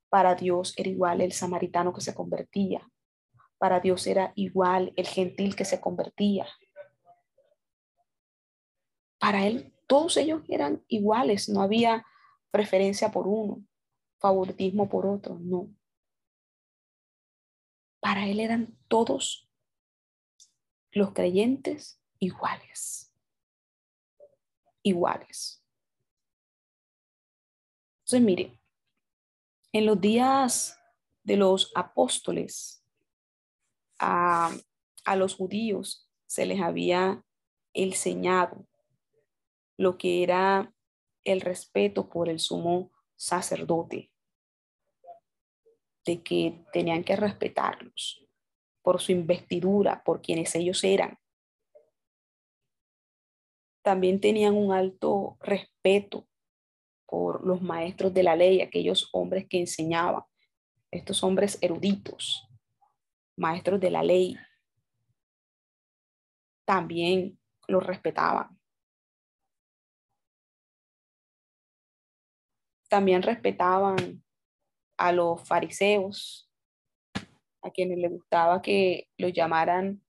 [0.09, 2.89] Para Dios era igual el samaritano que se convertía.
[3.57, 6.47] Para Dios era igual el gentil que se convertía.
[9.19, 12.05] Para Él todos ellos eran iguales, no había
[12.51, 13.63] preferencia por uno,
[14.19, 15.69] favoritismo por otro, no.
[17.99, 19.49] Para Él eran todos
[20.91, 23.13] los creyentes iguales.
[24.83, 25.63] Iguales.
[28.11, 28.59] Entonces, mire,
[29.71, 30.79] en los días
[31.23, 32.83] de los apóstoles,
[33.99, 34.51] a,
[35.05, 37.23] a los judíos se les había
[37.71, 38.65] enseñado
[39.77, 40.73] lo que era
[41.23, 44.11] el respeto por el sumo sacerdote,
[46.03, 48.25] de que tenían que respetarlos
[48.81, 51.19] por su investidura, por quienes ellos eran.
[53.83, 56.28] También tenían un alto respeto
[57.09, 60.23] por los maestros de la ley, aquellos hombres que enseñaban,
[60.91, 62.47] estos hombres eruditos,
[63.35, 64.37] maestros de la ley,
[66.65, 68.59] también los respetaban.
[72.87, 74.23] También respetaban
[74.97, 76.51] a los fariseos,
[77.61, 80.03] a quienes les gustaba que los llamaran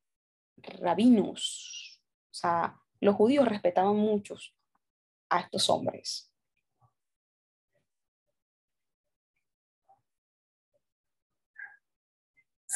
[0.58, 2.02] rabinos.
[2.30, 4.54] O sea, los judíos respetaban muchos
[5.30, 6.29] a estos hombres.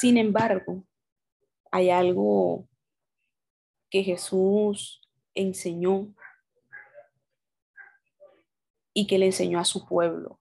[0.05, 0.85] Sin embargo,
[1.71, 2.69] hay algo
[3.89, 5.01] que Jesús
[5.35, 6.15] enseñó
[8.93, 10.39] y que le enseñó a su pueblo,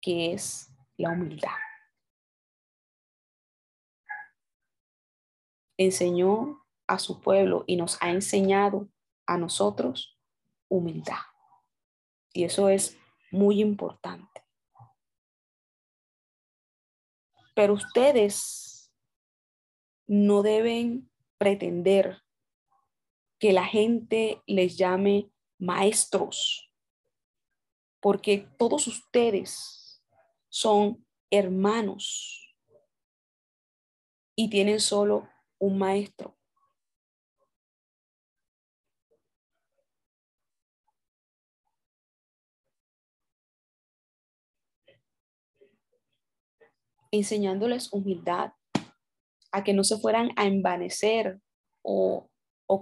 [0.00, 1.50] que es la humildad.
[5.76, 8.88] Enseñó a su pueblo y nos ha enseñado
[9.26, 10.18] a nosotros
[10.70, 11.20] humildad.
[12.32, 12.96] Y eso es
[13.30, 14.41] muy importante.
[17.54, 18.92] Pero ustedes
[20.06, 22.22] no deben pretender
[23.38, 26.72] que la gente les llame maestros
[28.02, 30.02] porque todos ustedes
[30.48, 32.56] son hermanos
[34.36, 35.28] y tienen solo
[35.58, 36.36] un maestro.
[47.12, 48.52] Enseñándoles humildad,
[49.52, 51.38] a que no se fueran a envanecer
[51.82, 52.28] o,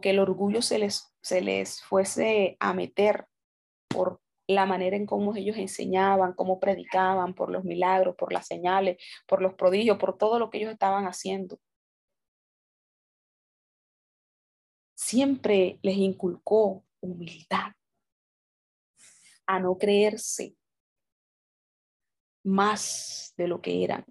[0.00, 3.26] que el orgullo se les, se les fuese a meter
[3.88, 8.98] por la manera en cómo ellos enseñaban, cómo predicaban, por los milagros, por las señales,
[9.26, 11.58] por los prodigios, por todo lo que ellos estaban haciendo.
[14.94, 17.72] Siempre les inculcó humildad,
[19.46, 20.54] a no creerse
[22.44, 24.04] más de lo que eran.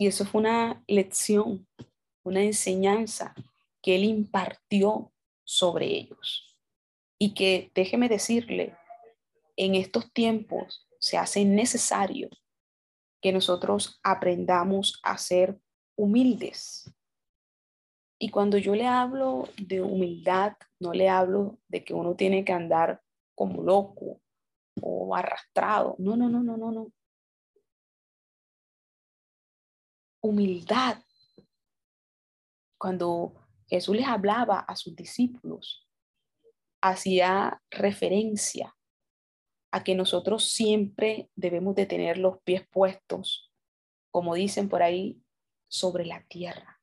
[0.00, 1.68] Y eso fue una lección,
[2.24, 3.34] una enseñanza
[3.82, 5.12] que él impartió
[5.44, 6.56] sobre ellos.
[7.18, 8.74] Y que déjeme decirle,
[9.58, 12.30] en estos tiempos se hace necesario
[13.20, 15.60] que nosotros aprendamos a ser
[15.98, 16.90] humildes.
[18.18, 22.54] Y cuando yo le hablo de humildad, no le hablo de que uno tiene que
[22.54, 23.02] andar
[23.34, 24.22] como loco
[24.80, 25.94] o arrastrado.
[25.98, 26.90] No, no, no, no, no, no.
[30.20, 31.02] Humildad.
[32.78, 33.34] Cuando
[33.68, 35.86] Jesús les hablaba a sus discípulos,
[36.80, 38.76] hacía referencia
[39.70, 43.52] a que nosotros siempre debemos de tener los pies puestos,
[44.10, 45.22] como dicen por ahí,
[45.68, 46.80] sobre la tierra.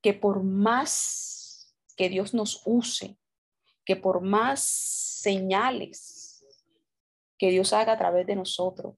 [0.00, 3.18] Que por más que Dios nos use,
[3.84, 6.44] que por más señales
[7.38, 8.94] que Dios haga a través de nosotros,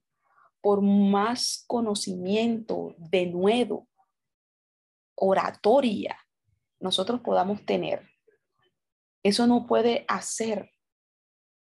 [0.66, 3.88] por más conocimiento de nuevo,
[5.14, 6.18] oratoria,
[6.80, 8.10] nosotros podamos tener,
[9.22, 10.72] eso no puede hacer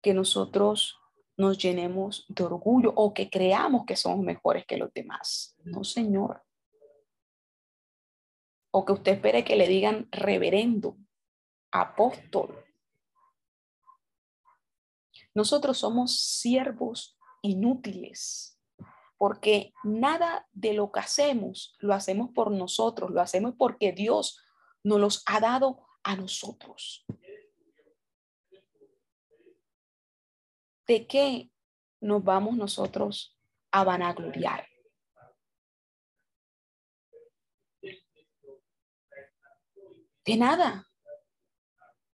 [0.00, 0.98] que nosotros
[1.36, 5.55] nos llenemos de orgullo o que creamos que somos mejores que los demás.
[5.64, 6.42] No, Señor.
[8.70, 10.96] O que usted espere que le digan reverendo,
[11.70, 12.64] apóstol.
[15.34, 18.53] Nosotros somos siervos inútiles,
[19.16, 24.40] porque nada de lo que hacemos lo hacemos por nosotros, lo hacemos porque Dios
[24.82, 27.06] nos los ha dado a nosotros.
[30.86, 31.50] ¿de qué
[32.00, 33.36] nos vamos nosotros
[33.70, 34.68] a vanagloriar.
[40.24, 40.90] De nada,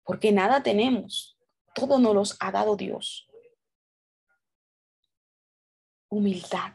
[0.04, 1.40] porque nada tenemos,
[1.74, 3.28] todo nos los ha dado Dios.
[6.10, 6.74] Humildad,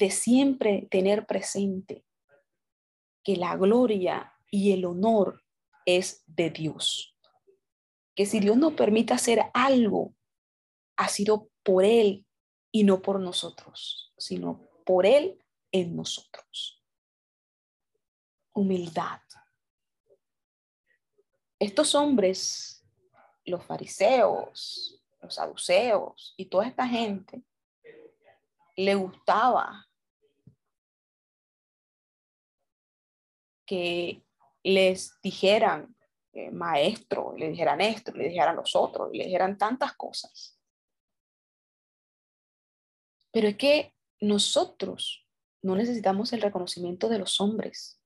[0.00, 2.06] de siempre tener presente
[3.22, 5.44] que la gloria y el honor
[5.84, 7.14] es de Dios.
[8.14, 10.14] Que si Dios nos permite hacer algo,
[10.96, 12.26] ha sido por Él
[12.72, 15.38] y no por nosotros, sino por Él
[15.70, 16.82] en nosotros.
[18.54, 19.20] Humildad.
[21.58, 22.82] Estos hombres,
[23.44, 27.42] los fariseos, los saduceos y toda esta gente,
[28.76, 29.89] le gustaba
[33.70, 34.24] que
[34.64, 35.94] les dijeran
[36.32, 40.58] eh, maestro, le dijeran esto, le dijeran los otros, le dijeran tantas cosas.
[43.32, 45.24] Pero es que nosotros
[45.62, 48.02] no necesitamos el reconocimiento de los hombres,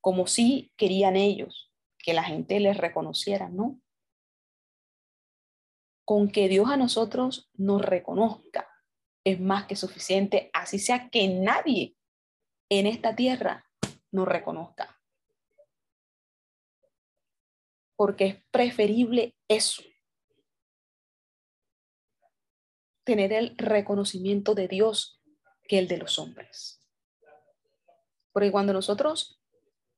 [0.00, 3.80] como si querían ellos que la gente les reconociera, ¿no?
[6.04, 8.70] Con que Dios a nosotros nos reconozca
[9.24, 11.96] es más que suficiente, así sea que nadie
[12.70, 13.68] en esta tierra
[14.12, 14.97] nos reconozca.
[17.98, 19.82] Porque es preferible eso
[23.02, 25.20] tener el reconocimiento de Dios
[25.66, 26.80] que el de los hombres.
[28.32, 29.42] Porque cuando nosotros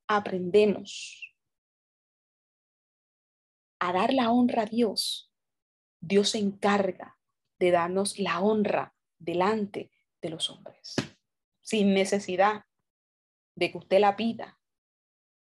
[0.07, 1.35] aprendemos
[3.81, 5.31] a dar la honra a Dios,
[6.01, 7.19] Dios se encarga
[7.59, 9.91] de darnos la honra delante
[10.23, 10.95] de los hombres,
[11.61, 12.65] sin necesidad
[13.57, 14.59] de que usted la pida.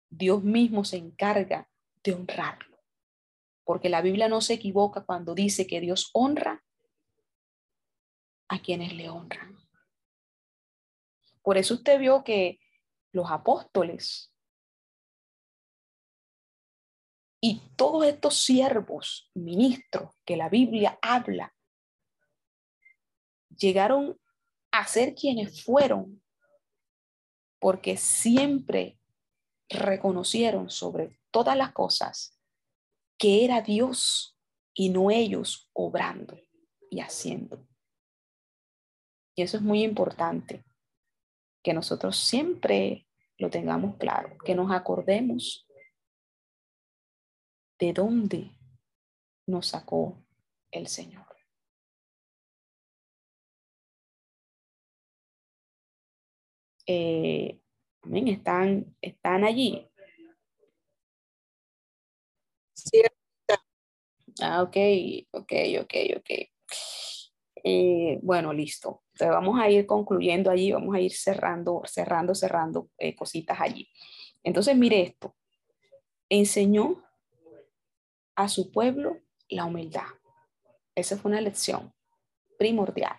[0.10, 1.70] Dios mismo se encarga
[2.14, 2.78] honrarlo,
[3.64, 6.64] porque la Biblia no se equivoca cuando dice que Dios honra
[8.50, 9.58] a quienes le honran.
[11.42, 12.60] Por eso usted vio que
[13.12, 14.34] los apóstoles
[17.40, 21.54] y todos estos siervos, ministros que la Biblia habla,
[23.56, 24.20] llegaron
[24.72, 26.22] a ser quienes fueron,
[27.60, 29.00] porque siempre
[29.70, 32.40] reconocieron sobre todas las cosas
[33.18, 34.38] que era Dios
[34.74, 36.40] y no ellos obrando
[36.90, 37.68] y haciendo.
[39.36, 40.64] Y eso es muy importante,
[41.64, 43.08] que nosotros siempre
[43.38, 45.68] lo tengamos claro, que nos acordemos
[47.80, 48.52] de dónde
[49.46, 50.24] nos sacó
[50.72, 51.26] el Señor.
[56.86, 57.60] Eh,
[58.14, 59.88] están, están allí.
[62.74, 63.02] Sí.
[64.42, 64.78] Ah, ok,
[65.32, 65.52] ok,
[65.82, 66.30] ok, ok.
[67.64, 69.04] Eh, bueno, listo.
[69.14, 73.90] Entonces vamos a ir concluyendo allí, vamos a ir cerrando, cerrando, cerrando eh, cositas allí.
[74.44, 75.36] Entonces, mire esto.
[76.30, 77.04] Enseñó
[78.36, 79.18] a su pueblo
[79.50, 80.06] la humildad.
[80.96, 81.94] Esa fue una lección
[82.58, 83.18] primordial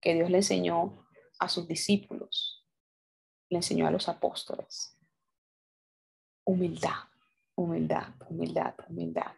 [0.00, 1.06] que Dios le enseñó
[1.38, 2.59] a sus discípulos,
[3.50, 4.96] le enseñó a los apóstoles.
[6.44, 7.08] Humildad,
[7.54, 9.34] humildad, humildad, humildad.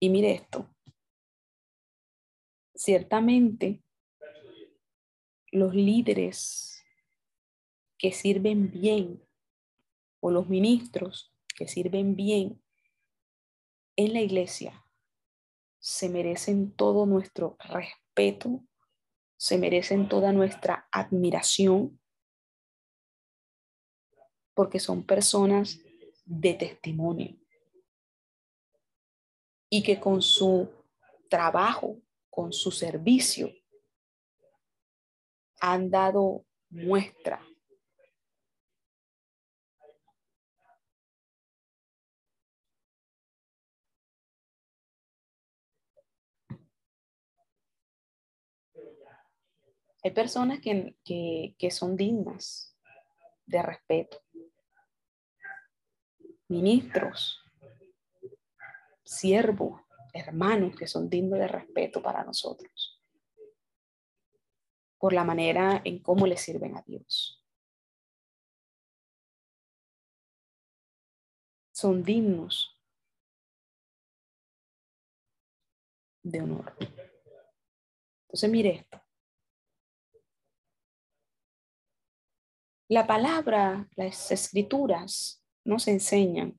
[0.00, 0.68] Y mire esto,
[2.74, 3.82] ciertamente
[5.50, 6.84] los líderes
[7.96, 9.24] que sirven bien
[10.20, 12.62] o los ministros que sirven bien
[13.96, 14.84] en la iglesia
[15.80, 18.64] se merecen todo nuestro respeto,
[19.36, 22.00] se merecen toda nuestra admiración,
[24.58, 25.78] porque son personas
[26.24, 27.36] de testimonio
[29.70, 30.68] y que con su
[31.30, 33.52] trabajo con su servicio
[35.60, 37.40] han dado muestra
[50.02, 52.76] Hay personas que, que, son dignas
[53.46, 54.22] de respeto.
[56.48, 57.44] Ministros,
[59.04, 59.82] siervos,
[60.12, 62.98] hermanos que son dignos de respeto para nosotros
[64.98, 67.42] por la manera en cómo le sirven a Dios.
[71.72, 72.76] Son dignos
[76.24, 76.76] de honor.
[78.22, 79.00] Entonces, mire esto.
[82.88, 86.58] La palabra, las escrituras nos enseñan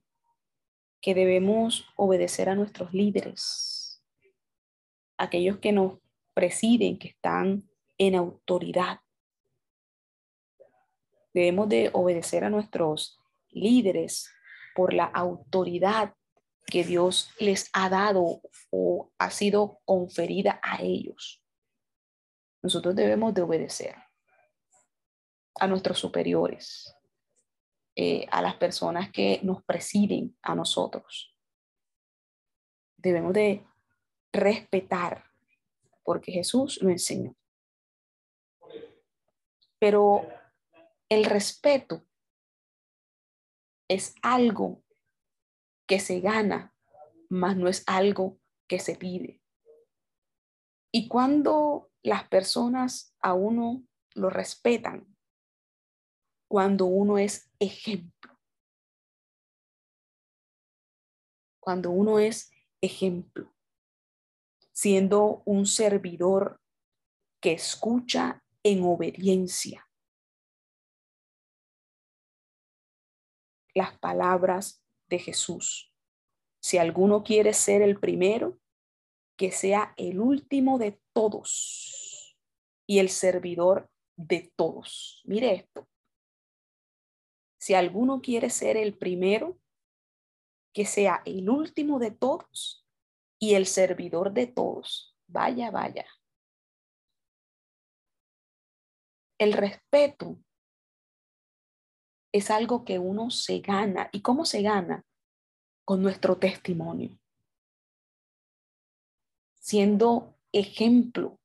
[1.00, 4.00] que debemos obedecer a nuestros líderes,
[5.18, 5.98] aquellos que nos
[6.32, 9.00] presiden, que están en autoridad.
[11.34, 14.30] Debemos de obedecer a nuestros líderes
[14.76, 16.14] por la autoridad
[16.66, 18.40] que Dios les ha dado
[18.70, 21.42] o ha sido conferida a ellos.
[22.62, 23.96] Nosotros debemos de obedecer
[25.56, 26.94] a nuestros superiores,
[27.96, 31.36] eh, a las personas que nos presiden a nosotros.
[32.96, 33.66] Debemos de
[34.32, 35.24] respetar,
[36.04, 37.36] porque Jesús lo enseñó.
[39.78, 40.28] Pero
[41.08, 42.06] el respeto
[43.88, 44.84] es algo
[45.88, 46.74] que se gana,
[47.28, 48.38] mas no es algo
[48.68, 49.42] que se pide.
[50.92, 53.82] Y cuando las personas a uno
[54.14, 55.09] lo respetan,
[56.50, 58.36] cuando uno es ejemplo,
[61.60, 63.54] cuando uno es ejemplo,
[64.72, 66.60] siendo un servidor
[67.40, 69.88] que escucha en obediencia
[73.72, 75.94] las palabras de Jesús.
[76.60, 78.58] Si alguno quiere ser el primero,
[79.36, 82.36] que sea el último de todos
[82.88, 85.22] y el servidor de todos.
[85.26, 85.86] Mire esto.
[87.70, 89.56] Si alguno quiere ser el primero,
[90.74, 92.84] que sea el último de todos
[93.38, 95.16] y el servidor de todos.
[95.28, 96.04] Vaya, vaya.
[99.38, 100.42] El respeto
[102.32, 104.10] es algo que uno se gana.
[104.10, 105.04] ¿Y cómo se gana?
[105.84, 107.16] Con nuestro testimonio.
[109.60, 111.38] Siendo ejemplo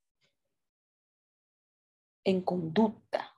[2.24, 3.35] en conducta.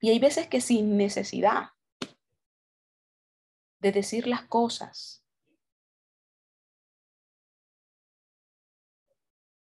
[0.00, 1.70] Y hay veces que sin necesidad
[3.80, 5.24] de decir las cosas,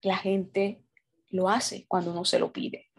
[0.03, 0.85] la gente
[1.31, 2.91] lo hace cuando uno se lo pide.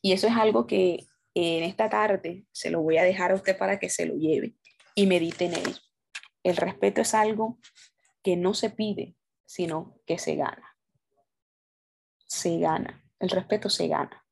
[0.00, 3.56] Y eso es algo que en esta tarde se lo voy a dejar a usted
[3.56, 4.56] para que se lo lleve
[4.94, 5.76] y medite en él.
[6.42, 7.58] El respeto es algo
[8.22, 9.16] que no se pide,
[9.46, 10.76] sino que se gana.
[12.26, 13.01] Se gana.
[13.22, 14.26] El respeto se gana.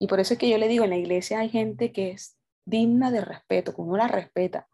[0.00, 2.36] Y por eso es que yo le digo, en la iglesia hay gente que es
[2.64, 4.68] digna de respeto, que uno la respeta,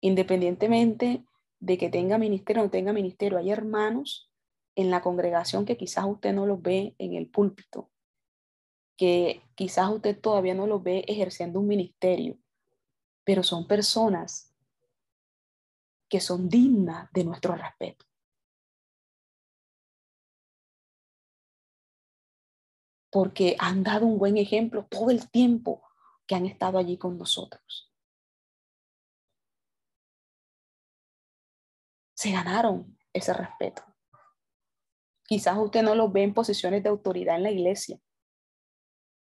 [0.00, 1.24] independientemente
[1.58, 3.36] de que tenga ministerio o no tenga ministerio.
[3.36, 4.30] Hay hermanos
[4.76, 7.90] en la congregación que quizás usted no los ve en el púlpito,
[8.96, 12.38] que quizás usted todavía no los ve ejerciendo un ministerio,
[13.24, 14.54] pero son personas
[16.08, 18.07] que son dignas de nuestro respeto.
[23.18, 25.82] Porque han dado un buen ejemplo todo el tiempo
[26.26, 27.88] que han estado allí con nosotros.
[32.18, 33.84] se ganaron ese respeto.
[35.24, 38.00] Quizás usted no los ve en posiciones de autoridad en la iglesia,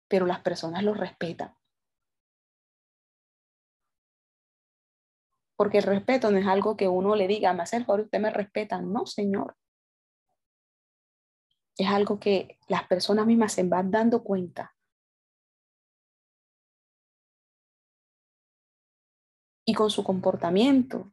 [0.09, 1.55] pero las personas los respetan.
[5.57, 8.19] Porque el respeto no es algo que uno le diga, me hace el favor, usted
[8.19, 8.81] me respeta.
[8.81, 9.57] No, Señor.
[11.83, 14.73] Es algo que las personas mismas se van dando cuenta.
[19.67, 21.13] Y con su comportamiento,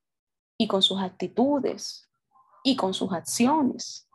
[0.60, 2.08] y con sus actitudes
[2.64, 4.08] y con sus acciones,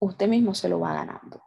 [0.00, 1.42] usted mismo se lo va ganando.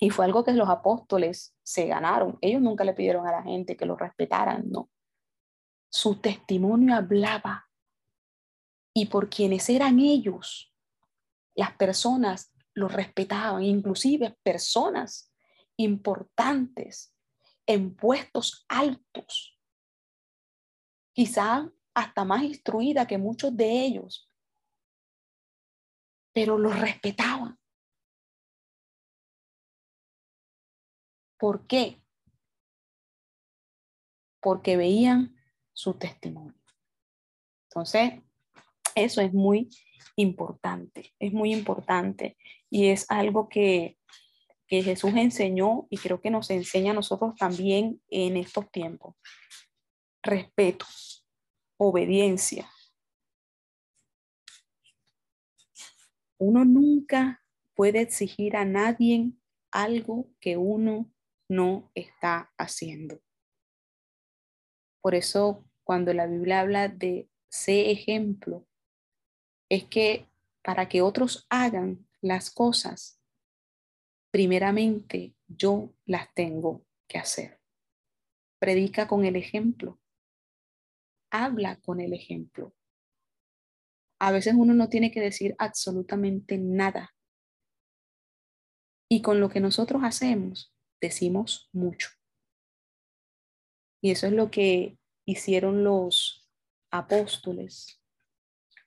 [0.00, 2.36] Y fue algo que los apóstoles se ganaron.
[2.42, 4.90] Ellos nunca le pidieron a la gente que lo respetaran, no.
[5.90, 7.70] Su testimonio hablaba.
[8.94, 10.71] Y por quienes eran ellos,
[11.54, 15.32] las personas lo respetaban, inclusive personas
[15.76, 17.14] importantes
[17.66, 19.52] en puestos altos
[21.12, 24.30] quizá hasta más instruida que muchos de ellos,
[26.32, 27.58] pero los respetaban.
[31.38, 32.02] ¿Por qué?
[34.40, 35.36] Porque veían
[35.72, 36.54] su testimonio.
[37.68, 38.22] Entonces,
[38.94, 39.68] eso es muy
[40.16, 42.36] importante, es muy importante
[42.70, 43.98] y es algo que,
[44.66, 49.14] que Jesús enseñó y creo que nos enseña a nosotros también en estos tiempos
[50.22, 50.86] respeto,
[51.76, 52.70] obediencia.
[56.38, 57.42] Uno nunca
[57.74, 59.32] puede exigir a nadie
[59.70, 61.10] algo que uno
[61.48, 63.20] no está haciendo.
[65.00, 68.66] Por eso cuando la Biblia habla de sé ejemplo,
[69.72, 70.28] es que
[70.62, 73.18] para que otros hagan las cosas,
[74.30, 77.58] primeramente yo las tengo que hacer.
[78.58, 79.98] Predica con el ejemplo.
[81.30, 82.74] Habla con el ejemplo.
[84.18, 87.16] A veces uno no tiene que decir absolutamente nada.
[89.08, 92.10] Y con lo que nosotros hacemos, decimos mucho.
[94.02, 96.46] Y eso es lo que hicieron los
[96.90, 98.01] apóstoles,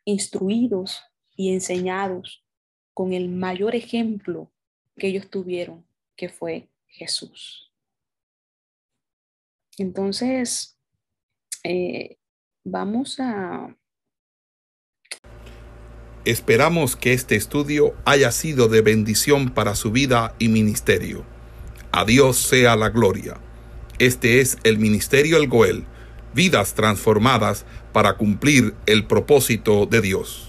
[0.06, 1.02] instruidos
[1.36, 2.46] y enseñados
[2.94, 4.52] con el mayor ejemplo
[4.96, 5.86] que ellos tuvieron,
[6.16, 7.74] que fue Jesús.
[9.78, 10.78] Entonces,
[11.64, 12.18] eh,
[12.64, 13.76] vamos a...
[16.24, 21.26] Esperamos que este estudio haya sido de bendición para su vida y ministerio.
[21.92, 23.40] A Dios sea la gloria.
[24.00, 25.86] Este es el Ministerio El Goel,
[26.34, 27.66] vidas transformadas
[27.96, 30.45] para cumplir el propósito de Dios.